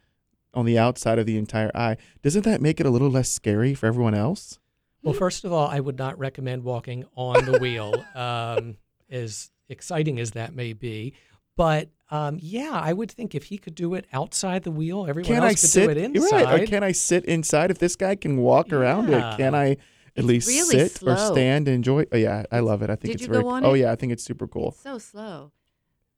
[0.55, 3.75] on the outside of the entire eye, doesn't that make it a little less scary
[3.75, 4.57] for everyone else?
[5.03, 8.75] Well, first of all, I would not recommend walking on the wheel, um,
[9.09, 11.13] as exciting as that may be.
[11.55, 15.27] But um, yeah, I would think if he could do it outside the wheel, everyone
[15.27, 16.43] can else I could sit do it inside.
[16.45, 16.63] right?
[16.63, 17.69] Or can I sit inside?
[17.71, 19.33] If this guy can walk around Yeah.
[19.33, 19.77] it, can I
[20.17, 22.05] at least really sit or stand and enjoy?
[22.11, 22.89] Oh, yeah, I love it.
[22.89, 23.43] I think Did it's you very.
[23.43, 23.79] go on oh it?
[23.81, 24.71] yeah, I think it's super cool.
[24.71, 25.51] So slow.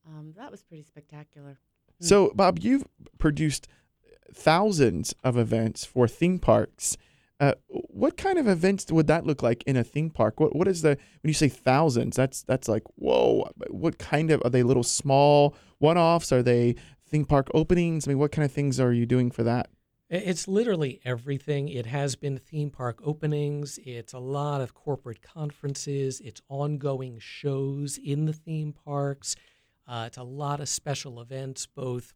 [0.07, 1.59] Um, that was pretty spectacular.
[1.99, 2.85] So Bob, you've
[3.19, 3.67] produced
[4.33, 6.97] thousands of events for theme parks.
[7.41, 10.39] Uh, what kind of events would that look like in a theme park?
[10.39, 12.15] What what is the when you say thousands?
[12.15, 13.49] That's that's like whoa.
[13.69, 14.61] What kind of are they?
[14.61, 16.31] Little small one offs?
[16.31, 18.07] Are they theme park openings?
[18.07, 19.69] I mean, what kind of things are you doing for that?
[20.11, 21.69] It's literally everything.
[21.69, 23.79] It has been theme park openings.
[23.85, 26.19] It's a lot of corporate conferences.
[26.19, 29.35] It's ongoing shows in the theme parks.
[29.87, 32.13] Uh, it's a lot of special events, both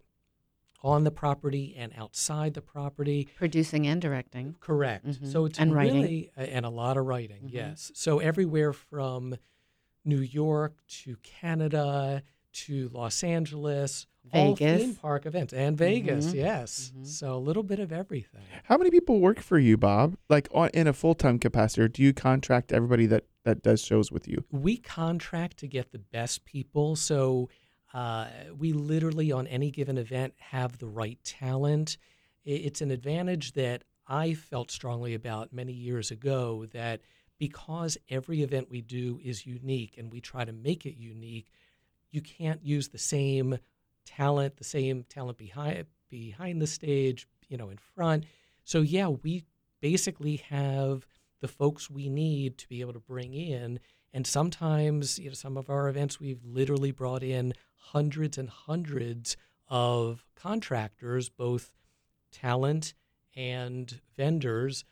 [0.86, 3.28] on the property and outside the property.
[3.36, 4.56] Producing and directing.
[4.60, 5.06] Correct.
[5.06, 5.32] Mhm.
[5.32, 6.30] So it's And writing.
[6.38, 7.46] and a lot of writing.
[7.46, 7.54] Mhm.
[7.54, 7.92] Yes.
[7.96, 9.36] So everywhere from
[10.06, 12.22] New York to Canada
[12.52, 14.82] to Los Angeles, all Vegas.
[14.84, 16.28] theme park events, and Vegas.
[16.28, 16.36] Mhm.
[16.36, 16.94] Yes.
[16.96, 17.06] Mhm.
[17.08, 18.44] So a little bit of everything.
[18.66, 20.16] How many people work for you, Bob?
[20.30, 23.82] Like on, in a full time capacity, or do you contract everybody that that does
[23.82, 24.44] shows with you?
[24.52, 26.96] we contract to get the best people.
[26.96, 27.50] So
[27.96, 28.28] uh,
[28.60, 31.98] we literally, on any given event, have the right talent.
[32.44, 37.00] It's an advantage that I felt strongly about many years ago that
[37.40, 41.48] because every event we do is unique and we try to make it unique,
[42.12, 43.60] you can't use the same
[44.06, 48.26] talent, the same talent behind behind the stage, you know, in front.
[48.66, 49.46] So yeah, we
[49.80, 51.08] basically have
[51.40, 53.80] the folks we need to be able to bring in.
[54.14, 57.54] And sometimes, you know, some of our events we've literally brought in
[57.92, 61.72] hundreds and hundreds of contractors, both
[62.32, 62.94] talent
[63.36, 64.86] and vendors,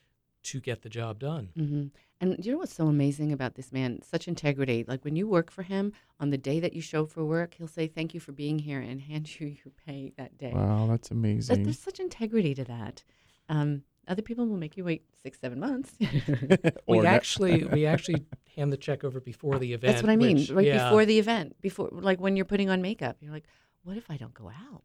[0.44, 1.50] to get the job done.
[1.56, 1.86] hmm
[2.20, 4.02] And you know what's so amazing about this man?
[4.02, 4.84] Such integrity.
[4.86, 7.54] Like when you work for him, on the day that you show up for work,
[7.54, 10.52] he'll say, Thank you for being here and hand you your pay that day.
[10.54, 11.64] Wow, that's That- amazing.
[11.64, 13.04] there's such integrity to that.
[13.48, 15.94] Um, other people will make you wait six, seven months.
[16.00, 17.14] We Or not.
[17.14, 19.94] actually we actually hand the check over before the event.
[19.94, 20.38] That's what I mean.
[20.38, 20.86] which- right yeah.
[20.90, 23.46] before the event, before like when you're putting on makeup, you're like,
[23.84, 24.84] What if I don't go out?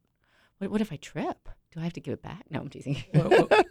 [0.59, 1.49] What, what if I trip?
[1.73, 2.45] Do I have to give it back?
[2.51, 3.05] No, I'm teasing.
[3.15, 3.63] Well, well,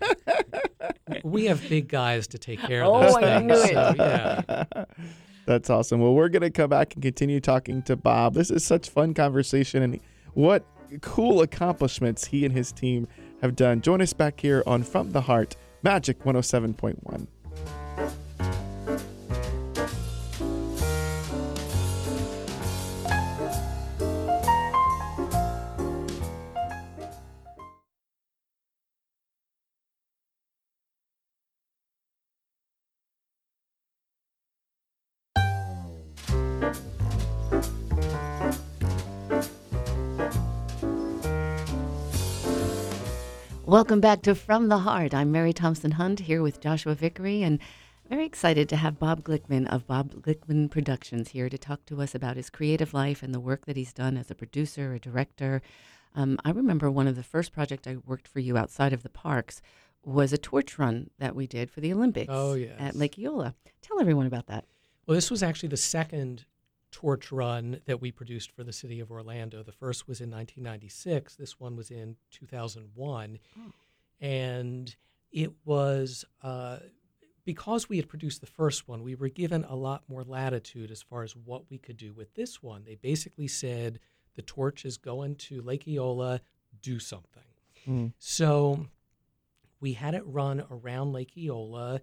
[1.24, 3.46] we have big guys to take care of Oh, those I things.
[3.48, 3.68] knew it.
[3.74, 4.86] So, yeah.
[5.46, 6.00] That's awesome.
[6.02, 8.34] Well, we're going to come back and continue talking to Bob.
[8.36, 10.00] This is such fun conversation and
[10.34, 10.66] what
[11.02, 13.08] cool accomplishments he and his team
[13.42, 13.82] have done.
[13.82, 17.28] Join us back here on From the Heart, Magic 107.1.
[43.68, 45.14] Welcome back to From the Heart.
[45.14, 47.60] I'm Mary Thompson Hunt here with Joshua Vickery and
[48.10, 52.16] very excited to have Bob Glickman of Bob Glickman Productions here to talk to us
[52.16, 55.62] about his creative life and the work that he's done as a producer, a director.
[56.16, 59.10] Um, I remember one of the first projects I worked for you outside of the
[59.10, 59.62] parks
[60.06, 62.78] was a torch run that we did for the Olympics Oh, yes.
[62.80, 63.54] at Lake Eola.
[63.82, 64.64] Tell everyone about that.
[65.06, 66.46] Well, this was actually the second
[66.92, 69.64] torch run that we produced for the city of Orlando.
[69.64, 71.36] The first was in 1996.
[71.36, 73.40] This one was in 2001.
[73.58, 73.62] Oh.
[74.20, 74.96] And
[75.32, 76.78] it was uh,
[77.48, 81.02] because we had produced the first one, we were given a lot more latitude as
[81.02, 82.84] far as what we could do with this one.
[82.86, 84.00] They basically said
[84.36, 86.42] the torch is going to Lake Eola,
[86.82, 87.44] do something.
[87.88, 88.12] Mm.
[88.20, 88.88] So
[89.80, 92.02] we had it run around Lake Eola,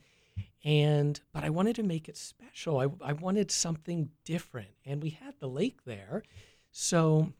[0.64, 2.78] and but I wanted to make it special.
[2.78, 6.22] I, I wanted something different, and we had the lake there,
[6.70, 7.32] so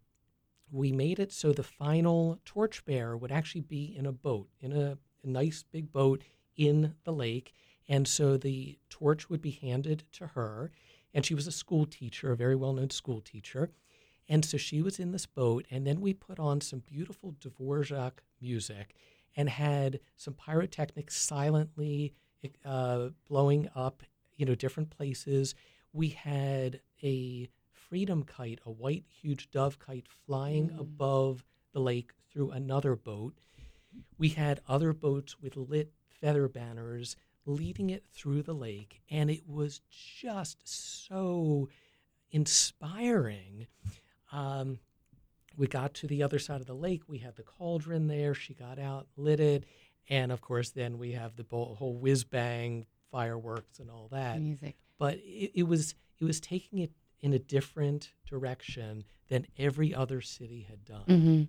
[0.71, 4.99] we made it so the final torchbearer would actually be in a boat, in a,
[5.23, 6.23] a nice big boat
[6.57, 7.53] in the lake,
[7.89, 10.71] and so the torch would be handed to her,
[11.13, 13.71] and she was a school teacher, a very well-known school teacher.
[14.29, 18.21] And so she was in this boat, and then we put on some beautiful Dvorak
[18.41, 18.95] music
[19.37, 22.15] and had some pyrotechnics silently
[22.65, 24.03] uh, blowing up,
[24.37, 25.55] you know, different places.
[25.93, 30.81] We had a freedom kite, a white, huge dove kite flying Mm.
[30.81, 33.35] above the lake through another boat.
[34.19, 39.47] We had other boats with lit feather banners leading it through the lake, and it
[39.47, 40.67] was just
[41.07, 41.69] so
[42.31, 43.67] inspiring.
[44.33, 44.79] Um,
[45.57, 47.03] we got to the other side of the lake.
[47.07, 48.35] We had the cauldron there.
[48.35, 49.65] She got out, lit it,
[50.09, 54.41] and of course, then we have the whole whiz bang fireworks and all that.
[54.41, 54.77] Music.
[54.99, 56.91] But it, it was it was taking it
[57.21, 61.05] in a different direction than every other city had done.
[61.07, 61.43] hmm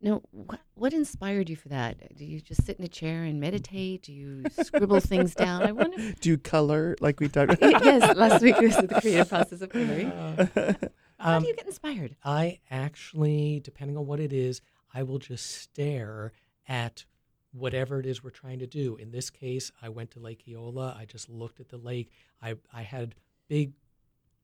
[0.00, 2.16] Now, wh- what inspired you for that?
[2.16, 4.02] Do you just sit in a chair and meditate?
[4.02, 5.62] Do you scribble things down?
[5.62, 5.96] I wonder.
[6.20, 7.84] Do you color like we talked About?
[7.84, 10.10] yes, last week was the creative process of coloring.
[10.10, 10.46] Uh,
[11.18, 12.16] How um, do you get inspired?
[12.24, 14.62] I actually, depending on what it is,
[14.94, 16.32] I will just stare
[16.66, 17.04] at
[17.52, 18.96] whatever it is we're trying to do.
[18.96, 20.96] In this case, I went to Lake Eola.
[20.98, 22.10] I just looked at the lake.
[22.40, 23.14] I, I had
[23.48, 23.72] big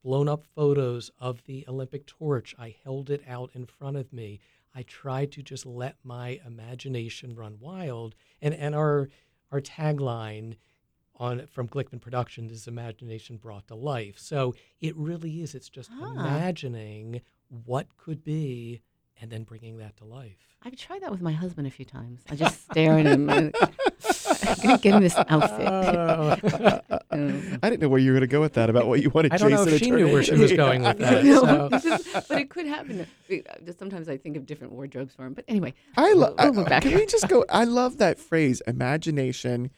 [0.02, 2.54] blown up photos of the Olympic torch.
[2.58, 4.40] I held it out in front of me.
[4.74, 8.14] I tried to just let my imagination run wild.
[8.42, 9.08] And, and our,
[9.50, 10.56] our tagline
[11.18, 14.16] on from Glickman Productions is imagination brought to life.
[14.18, 15.54] So it really is.
[15.54, 16.12] It's just Ah.
[16.12, 18.82] imagining what could be
[19.20, 20.36] and then bringing that to life.
[20.62, 22.22] I've tried that with my husband a few times.
[22.28, 23.28] I just stare at him.
[23.30, 23.54] and,
[24.46, 25.66] I'm gonna get in this outfit.
[27.12, 29.32] I didn't know where you were going to go with that about what you wanted
[29.32, 30.42] I don't know Jason if to she turn knew where she into.
[30.42, 31.24] was going with that.
[31.24, 33.06] no, so- it's just- but it could happen.
[33.28, 35.34] We- uh, just Sometimes I think of different wardrobes for him.
[35.34, 36.34] But anyway, I love.
[36.38, 36.82] We'll go back.
[36.82, 37.44] Can we just go?
[37.48, 38.60] I love that phrase.
[38.66, 39.70] Imagination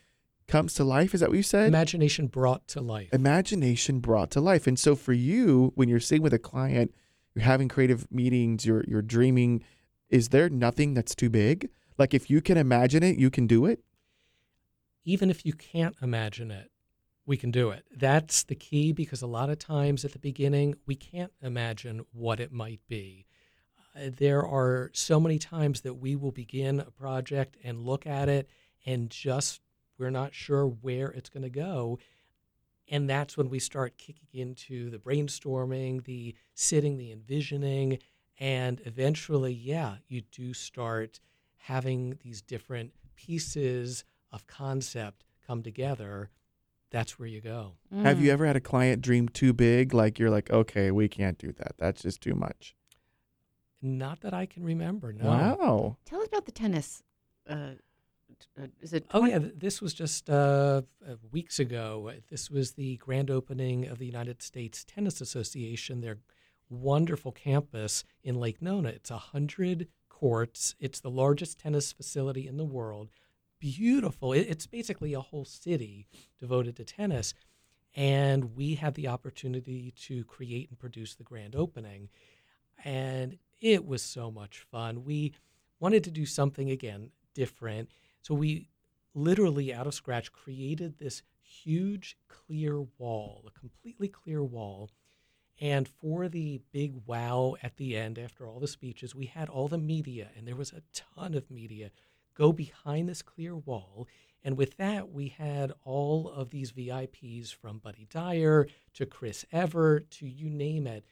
[0.46, 1.14] comes to life.
[1.14, 1.68] Is that what you said?
[1.68, 3.08] Imagination brought to life.
[3.12, 4.66] Imagination brought to life.
[4.66, 6.94] And so for you, when you're sitting with a client,
[7.38, 9.62] you're having creative meetings, you're you're dreaming.
[10.10, 11.70] Is there nothing that's too big?
[11.98, 13.80] Like if you can imagine it, you can do it.
[15.04, 16.70] even if you can't imagine it,
[17.24, 17.84] we can do it.
[17.96, 22.40] That's the key because a lot of times at the beginning, we can't imagine what
[22.40, 23.26] it might be.
[23.96, 28.28] Uh, there are so many times that we will begin a project and look at
[28.28, 28.48] it
[28.86, 29.60] and just
[29.98, 31.98] we're not sure where it's going to go.
[32.90, 37.98] And that's when we start kicking into the brainstorming, the sitting, the envisioning.
[38.38, 41.20] And eventually, yeah, you do start
[41.56, 46.30] having these different pieces of concept come together.
[46.90, 47.74] That's where you go.
[47.92, 48.32] Have you Mm.
[48.32, 49.92] ever had a client dream too big?
[49.92, 51.72] Like you're like, okay, we can't do that.
[51.76, 52.74] That's just too much.
[53.82, 55.12] Not that I can remember.
[55.12, 55.26] No.
[55.26, 55.96] Wow.
[56.04, 57.02] Tell us about the tennis.
[57.46, 57.72] Uh,
[58.80, 59.06] is it?
[59.12, 62.10] Oh yeah, this was just uh, uh, weeks ago.
[62.10, 66.00] Uh, This was the grand opening of the United States Tennis Association.
[66.00, 66.18] Their
[66.68, 68.90] wonderful campus in Lake Nona.
[68.90, 70.74] It's a hundred courts.
[70.80, 73.08] It's the largest tennis facility in the world.
[73.58, 74.32] Beautiful.
[74.32, 76.06] It, it's basically a whole city
[76.38, 77.34] devoted to tennis.
[77.96, 82.10] And we had the opportunity to create and produce the grand opening.
[82.84, 85.04] And it was so much fun.
[85.04, 85.32] We
[85.80, 87.88] wanted to do something again different.
[88.28, 88.68] So we
[89.14, 94.90] literally out of scratch created this huge clear wall, a completely clear wall.
[95.58, 99.66] And for the big wow at the end, after all the speeches, we had all
[99.66, 101.90] the media, and there was a ton of media,
[102.34, 104.06] go behind this clear wall.
[104.44, 110.10] And with that, we had all of these VIPs from Buddy Dyer to Chris Evert
[110.10, 111.06] to you name it.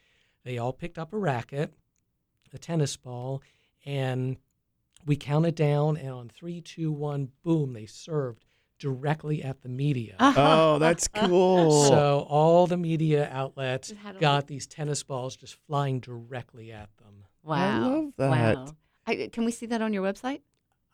[0.44, 1.72] They all picked up a racket,
[2.52, 3.40] a tennis ball,
[3.86, 4.36] and
[5.06, 5.96] we counted down.
[5.96, 8.44] And on three, two, one, boom, they served
[8.78, 10.16] directly at the media.
[10.20, 11.84] Oh, that's cool.
[11.84, 16.90] So all the media outlets It had got these tennis balls just flying directly at
[16.98, 17.24] them.
[17.42, 17.56] Wow.
[17.56, 18.56] I love that.
[18.56, 18.66] Wow.
[19.06, 20.40] I, can we see that on your website?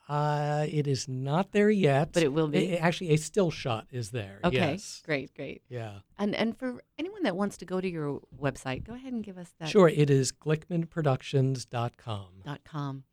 [0.09, 2.75] Uh, it is not there yet, But it will be.
[2.75, 4.41] I- actually, a still shot is there.
[4.45, 4.57] Okay.
[4.57, 5.01] Yes.
[5.07, 5.63] Great, great.
[5.71, 6.01] Yeah.
[6.19, 9.39] And and for anyone that wants to go to your website, go ahead and give
[9.39, 9.89] us that Sure.
[9.89, 12.27] It is glickmanproductions.com.
[12.45, 13.05] dot com,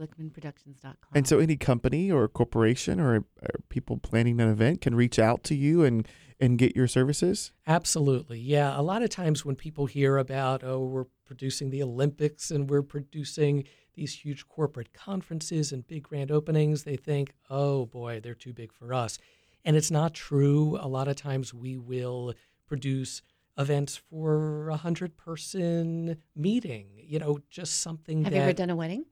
[0.00, 1.10] glickmanproductions.com.
[1.14, 5.44] And so, any company or corporation or, or people planning an event can reach out
[5.44, 6.06] to you and
[6.40, 7.52] and get your services.
[7.66, 8.40] Absolutely.
[8.40, 8.78] Yeah.
[8.78, 12.82] A lot of times when people hear about, oh, we're producing the Olympics and we're
[12.82, 18.54] producing these huge corporate conferences and big grand openings, they think, oh boy, they're too
[18.54, 19.18] big for us.
[19.64, 20.78] And it's not true.
[20.80, 22.32] A lot of times we will
[22.66, 23.20] produce
[23.58, 28.70] events for a hundred person meeting, you know, just something have that you ever done
[28.70, 29.04] a wedding?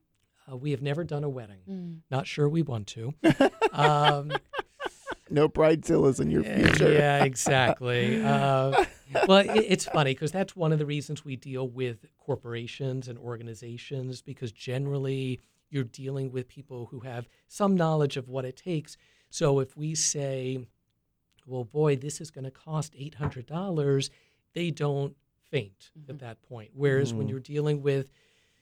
[0.51, 1.59] Uh, we have never done a wedding.
[1.69, 1.99] Mm.
[2.09, 3.13] Not sure we want to.
[3.73, 4.31] um,
[5.29, 6.91] No bridezillas in your future.
[6.91, 8.21] Yeah, exactly.
[8.23, 8.85] Uh,
[9.27, 13.17] well, it, it's funny because that's one of the reasons we deal with corporations and
[13.19, 18.97] organizations because generally you're dealing with people who have some knowledge of what it takes.
[19.29, 20.65] So if we say,
[21.45, 24.09] well, boy, this is going to cost $800,
[24.55, 25.15] they don't
[25.51, 26.09] faint Mhm.
[26.09, 26.71] at that point.
[26.73, 27.29] Whereas when Mhm.
[27.29, 28.07] you're dealing with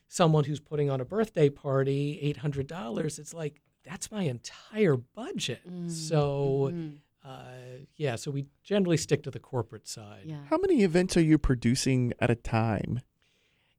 [0.08, 5.62] someone who's putting on a birthday party, $800, it's like, that's my entire budget.
[5.70, 6.97] Mm, So, mhm.
[7.24, 10.24] uh, yeah, so we generally stick to the corporate side.
[10.26, 10.43] yeah.
[10.49, 13.01] How many events are you producing at a time?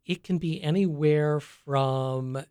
[0.07, 2.43] It can be anywhere from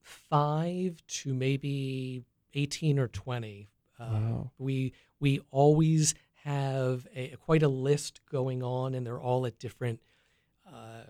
[0.00, 2.24] five to maybe
[2.54, 3.68] 18 or 20.
[3.98, 4.50] Uh, Wow.
[4.58, 10.00] We we always have a, quite a list going on, and they're all at different
[10.66, 11.02] uh,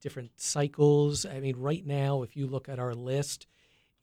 [0.00, 1.24] different cycles.
[1.24, 3.46] I mean, right now, if you look at our list,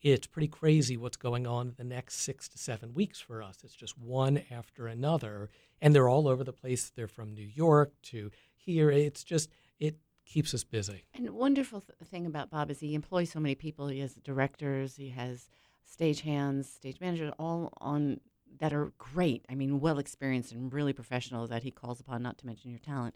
[0.02, 3.58] it's pretty crazy what's going on in the next six to seven weeks for us.
[3.64, 5.50] It's just one after another,
[5.82, 6.92] and they're all over the place.
[6.96, 8.92] They're from New York to here.
[8.92, 11.06] It's just it keeps us busy.
[11.16, 13.88] And wonderful th- thing about Bob is he employs so many people.
[13.88, 15.50] He has directors, he has
[15.86, 18.20] stage hands, stage managers, all on
[18.60, 19.46] that are great.
[19.50, 22.22] I mean, well experienced and really professional that he calls upon.
[22.24, 23.16] Not to mention your talent.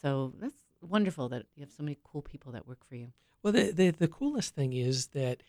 [0.00, 3.12] So that's wonderful that you have so many cool people that work for you.
[3.42, 5.42] Well, the, the, the coolest thing is that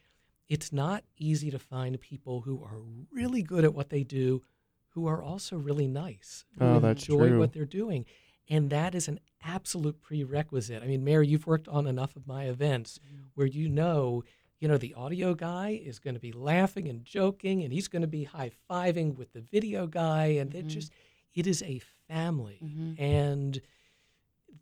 [0.50, 2.80] it's not easy to find people who are
[3.12, 4.44] really good at what they do,
[4.90, 7.40] who are also really nice, who Oh, that's enjoy true.
[7.40, 8.06] what they're doing.
[8.50, 10.84] And that is an absolute prerequisite.
[10.84, 13.00] I mean, Mary, you've worked on enough of my events
[13.36, 14.24] where you know,
[14.60, 18.02] you know, the audio guy is going to be laughing and joking, and he's going
[18.04, 20.70] to be high fiving with the video guy, and it Mhm.
[20.70, 20.92] just,
[21.34, 23.00] it is a family, Mhm.
[23.00, 23.62] and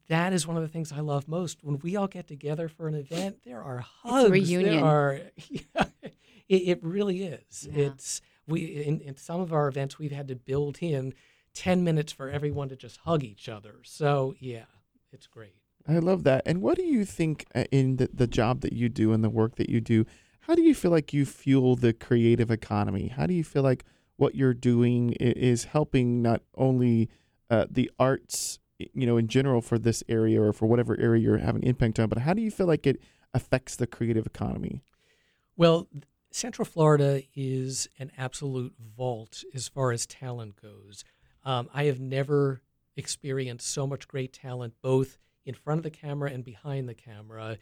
[0.09, 1.63] that is one of the things I love most.
[1.63, 4.29] When we all get together for an event, there are hugs.
[4.29, 4.75] reunion.
[4.75, 5.83] There are, yeah,
[6.47, 7.67] it, it really is.
[7.71, 7.85] Yeah.
[7.85, 11.13] It's we in, in some of our events we've had to build in
[11.53, 13.75] ten minutes for everyone to just hug each other.
[13.83, 14.65] So yeah,
[15.11, 15.53] it's great.
[15.87, 16.43] I love that.
[16.45, 19.29] And what do you think uh, in the, the job that you do and the
[19.29, 20.05] work that you do?
[20.41, 23.07] How do you feel like you fuel the creative economy?
[23.07, 23.83] How do you feel like
[24.17, 27.09] what you're doing is helping not only
[27.49, 31.21] uh, the arts, y- you know, in general for this area or for whatever area
[31.21, 33.01] you're having impact on, but how do you feel like it
[33.33, 34.81] affects the creative economy?
[35.57, 35.87] Well,
[36.31, 41.03] Central Florida is an absolute vault as far as talent goes.
[41.43, 42.61] Um, I have never
[42.95, 47.57] experienced so much great talent, both in front of the camera and behind the camera.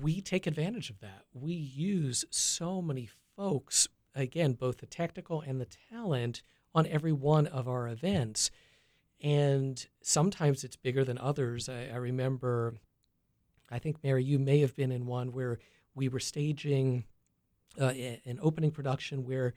[0.00, 1.24] We take advantage of that.
[1.32, 6.42] We use so many folks, again, both the technical and the talent,
[6.74, 8.50] on every one of our events.
[9.22, 11.68] And sometimes it's bigger than others.
[11.68, 12.74] I, I remember,
[13.70, 15.58] I think, Mary, you may have been in one where
[15.94, 17.04] we were staging
[17.80, 17.92] uh,
[18.24, 19.54] an opening production where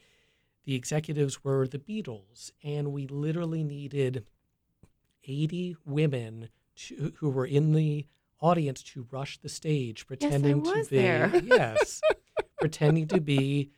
[0.65, 4.25] the executives were the Beatles, and we literally needed
[5.25, 8.05] 80 women to, who were in the
[8.41, 11.31] audience to rush the stage, pretending was to be there.
[11.43, 12.01] yes,
[12.59, 13.71] pretending to be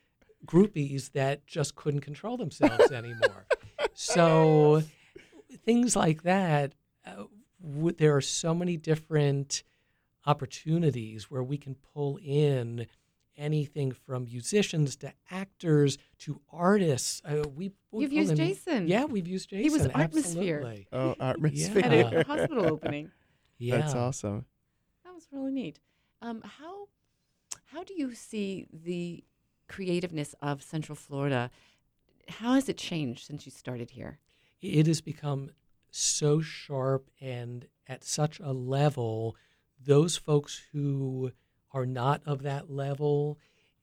[0.46, 3.46] groupies that just couldn't control themselves anymore.
[3.94, 4.84] so
[5.66, 6.74] things like that.
[7.06, 7.24] Uh,
[7.62, 9.64] w- there are so many different
[10.26, 12.88] opportunities where we can pull in
[13.38, 17.22] anything from musicians to actors to artists.
[17.26, 18.88] Uh, we we You've used in- Jason.
[18.88, 19.64] Yeah, we've used Jason.
[19.64, 20.86] He was Artmosphere.
[20.92, 21.84] Oh, atmosphere.
[21.84, 23.12] At a hospital opening.
[23.64, 24.46] Yeah, That's awesome.
[25.06, 25.80] That was really neat.
[26.20, 26.88] Um, how
[27.66, 29.24] how do you see the
[29.68, 31.52] creativeness of Central Florida?
[32.28, 34.18] How has it changed since you started here?
[34.62, 35.50] It has become
[35.90, 39.36] so sharp and at such a level
[39.84, 41.32] those folks who
[41.72, 43.38] are not of that level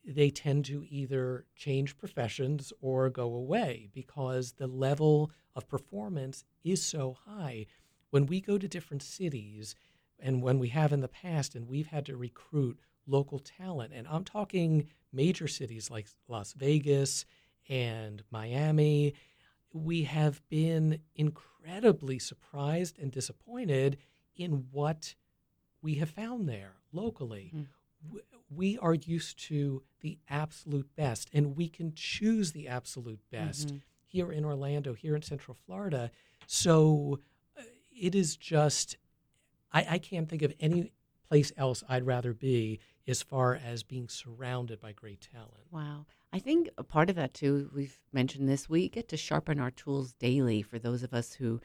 [0.04, 6.82] they tend to either change professions or go away because the level of performance is
[6.82, 7.66] so high.
[8.10, 9.74] When we go to different cities
[10.18, 14.06] and when we have in the past and we've had to recruit local talent and
[14.08, 17.24] i'm talking major cities like las vegas
[17.68, 19.14] and miami
[19.72, 23.98] we have been incredibly surprised and disappointed
[24.36, 25.14] in what
[25.82, 27.52] we have found there locally.
[27.54, 27.66] Mm.
[28.50, 33.82] We are used to the absolute best, and we can choose the absolute best Mhm.
[34.06, 36.10] here in Orlando, here in Central Florida.
[36.46, 37.20] So
[37.56, 38.96] uh, it is just,
[39.72, 40.92] I, I can't think of any
[41.28, 45.66] place else I'd rather be as far as being surrounded by great talent.
[45.70, 46.06] Wow.
[46.32, 49.70] I think a part of that too, we've mentioned this, we get to sharpen our
[49.70, 51.60] tools daily for those of us who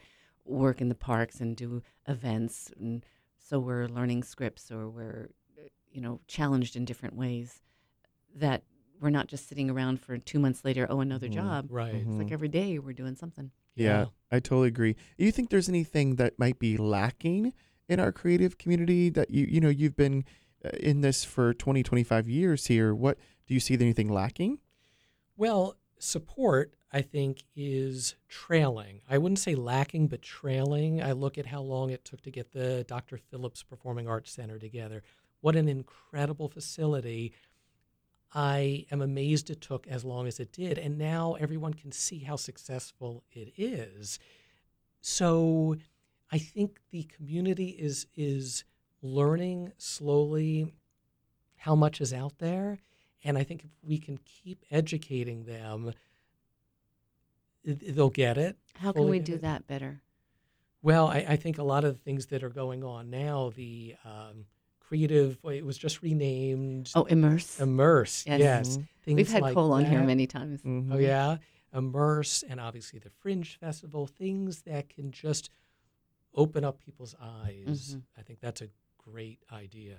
[0.46, 2.72] work in the parks and do events.
[2.80, 3.06] And
[3.38, 7.62] so we're learning scripts or we're, uh, you know, challenged in different ways
[8.36, 8.64] that
[9.02, 11.34] we're not just sitting around for two months later, oh, another Mhm.
[11.34, 11.68] job.
[11.70, 11.96] Right.
[11.96, 12.20] It's Mhm.
[12.20, 13.52] like every day we're doing something.
[13.76, 14.06] Yeah, Yeah.
[14.32, 14.96] I totally agree.
[15.18, 17.54] Do you think there's anything that might be lacking
[17.90, 20.24] in our creative community that you you know you've been
[20.64, 24.60] uh, in this for 20 25 years here what do you see anything lacking
[25.38, 29.02] Well, support, I think, is trailing.
[29.10, 31.02] I wouldn't say lacking, but trailing.
[31.02, 33.18] I look at how long it took to get the Dr.
[33.18, 35.02] Phillips Performing Arts Center together.
[35.42, 37.34] What an incredible facility.
[38.34, 40.78] I am amazed it took as long as it did.
[40.78, 44.20] And now everyone can see how successful it is.
[45.02, 45.78] So
[46.32, 48.64] I think the community is is
[49.02, 50.74] learning slowly
[51.58, 52.80] how much is out there.
[53.24, 55.94] And I think if we can keep educating them,
[57.64, 58.58] they'll get it.
[58.76, 59.42] How can we do it.
[59.42, 60.02] that better?
[60.82, 63.96] Well, I, I think a lot of the things that are going on now, the
[64.04, 64.46] um,
[64.82, 67.60] creative, it was just renamed Oh, immerse.
[67.60, 68.26] Immerse.
[68.28, 68.40] Yes.
[68.40, 68.78] Yes.
[69.08, 69.16] Mhm.
[69.16, 70.62] We've had like Cole on here many times.
[70.66, 71.02] Oh, Mhm.
[71.02, 71.38] yeah.
[71.74, 75.50] Immerse and obviously the Fringe Festival, things that can just
[76.36, 77.96] open up people's eyes.
[77.96, 78.04] Mhm.
[78.18, 78.68] I think that's a
[78.98, 79.98] great idea.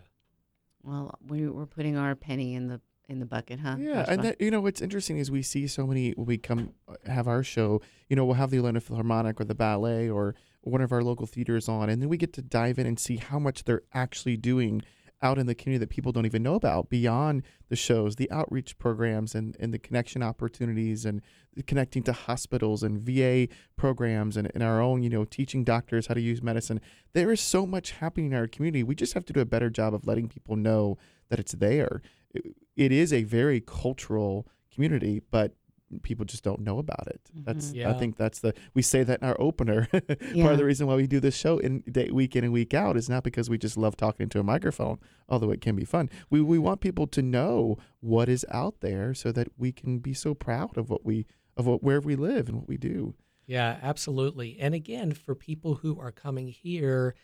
[0.83, 3.77] Well, we, we're putting our penny in the in the bucket, huh?
[3.79, 4.13] Yeah, Joshua?
[4.13, 6.71] and that you know what's interesting is we see so many when we come
[7.07, 7.81] have our show.
[8.09, 11.27] You know, we'll have the Orlando Philharmonic or the ballet or one of our local
[11.27, 14.37] theaters on, and then we get to dive in and see how much they're actually
[14.37, 14.83] doing
[15.23, 18.77] out in the community that people don't even know about beyond the shows, the outreach
[18.79, 21.23] programs, and and the connection opportunities, and
[21.67, 26.15] connecting to hospitals and VA programs, and, and our own you know teaching doctors how
[26.15, 26.81] to use medicine.
[27.13, 28.83] There is so much happening in our community.
[28.83, 30.99] We just have to do a better job of letting people know
[31.29, 32.03] that it's there.
[32.35, 35.55] It- it is a very cultural community, but
[36.03, 37.21] people just don't know about it.
[37.33, 37.75] That's Mhm.
[37.77, 37.91] Yeah.
[37.91, 39.87] I think that's the we say that in our opener.
[39.93, 42.75] Part of the reason why we do this show in day, week in and week
[42.75, 45.85] out is not because we just love talking into a microphone, although it can be
[45.85, 46.11] fun.
[46.31, 50.15] We we want people to know what is out there so that we can be
[50.15, 51.27] so proud of what we
[51.57, 53.15] of what where we live and what we do.
[53.47, 54.59] Yeah, absolutely.
[54.59, 57.15] And again, for people who are coming here,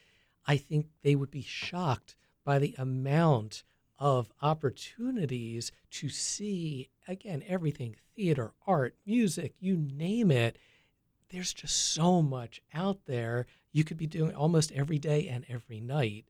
[0.47, 3.65] I think they would be shocked by the amount
[4.01, 10.57] of opportunities to see, again, everything theater, art, music, you name it.
[11.29, 13.47] There's just so much out there.
[13.73, 16.25] You could be doing almost every day and every night.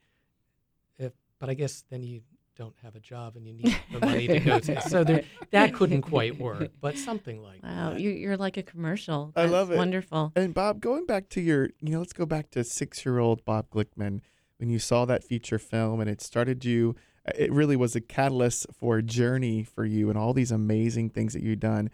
[0.99, 2.21] If, but I guess then you
[2.57, 4.81] don't have a job and you need the money to go to.
[4.83, 8.01] So there, that couldn't quite work, but something like Wow, that.
[8.01, 9.33] you, you're like a commercial.
[9.37, 9.77] I love it.
[9.79, 10.33] Wonderful.
[10.37, 14.21] And Bob, going back to your, you know, let's go back to six-year-old Bob Glickman
[14.59, 16.97] when you saw that feature film and it started you.
[17.35, 21.33] It really was a catalyst for a journey for you and all these amazing things
[21.35, 21.91] that you've done.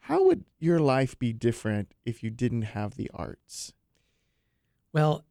[0.00, 3.72] How would your life be different if you didn't have the arts?
[4.92, 5.24] Well,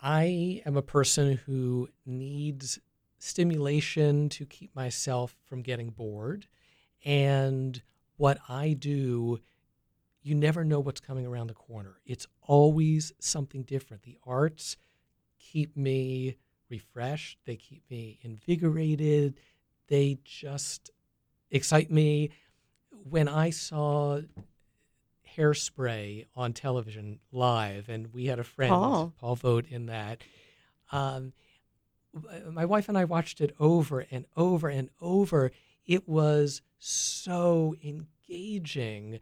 [0.00, 2.78] I am a person who needs
[3.18, 6.46] stimulation to keep myself from getting bored.
[7.04, 7.80] And
[8.16, 9.38] what I do,
[10.22, 12.00] you never know what's coming around the corner.
[12.04, 14.02] It's always something different.
[14.02, 14.76] The arts
[15.38, 16.36] keep me
[16.72, 19.38] refreshed, they keep me invigorated,
[19.88, 20.90] they just
[21.50, 22.30] excite me.
[23.10, 24.20] When I saw
[25.36, 29.12] hairspray on television live, and we had a friend, Paul.
[29.20, 30.22] Paul Vogt, in that.
[30.90, 31.32] Um,
[32.50, 35.50] my wife and I watched it over and over and over.
[35.86, 39.20] It was so engaging.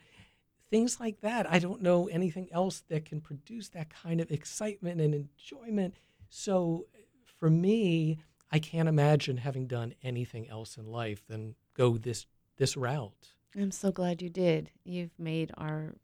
[0.70, 1.50] Things like that.
[1.50, 5.94] I don't know anything else that can produce that kind of excitement and enjoyment.
[6.28, 6.86] So
[7.40, 8.18] for me,
[8.52, 12.26] I can't imagine having done anything else in life than go this
[12.58, 13.30] this route.
[13.56, 14.70] I'm so glad you did.
[14.84, 15.94] You've made our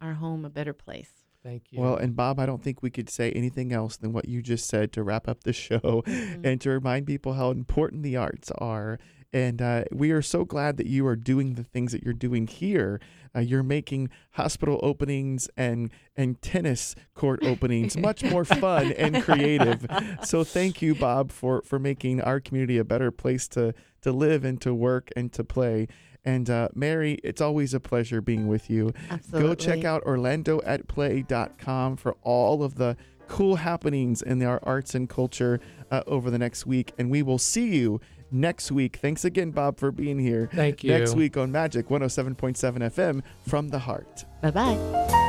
[0.00, 1.10] our home a better place.
[1.44, 1.80] Thank you.
[1.80, 4.68] Well, and Bob, I don't think we could say anything else than what you just
[4.68, 6.44] said to wrap up the show Mhm.
[6.44, 8.98] and to remind people how important the arts are.
[9.32, 12.46] And uh, we are so glad that you are doing the things that you're doing
[12.46, 13.00] here.
[13.34, 19.86] Uh, you're making hospital openings and and tennis court openings much more fun and creative.
[20.24, 23.72] So thank you, Bob, for for making our community a better place to
[24.02, 25.88] to live and to work and to play.
[26.24, 28.92] And uh, Mary, it's always a pleasure being with you.
[29.10, 29.48] Absolutely.
[29.48, 32.96] Go check out orlandoatplay.com for all of the
[33.28, 35.58] cool happenings in our arts and culture
[35.90, 36.92] uh, over the next week.
[36.98, 38.00] And we will see you
[38.32, 38.96] next week.
[38.96, 40.48] Thanks again, Bob, for being here.
[40.52, 40.90] Thank you.
[40.90, 44.24] Next week on Magic 107.7 FM from the heart.
[44.40, 45.21] Bye bye.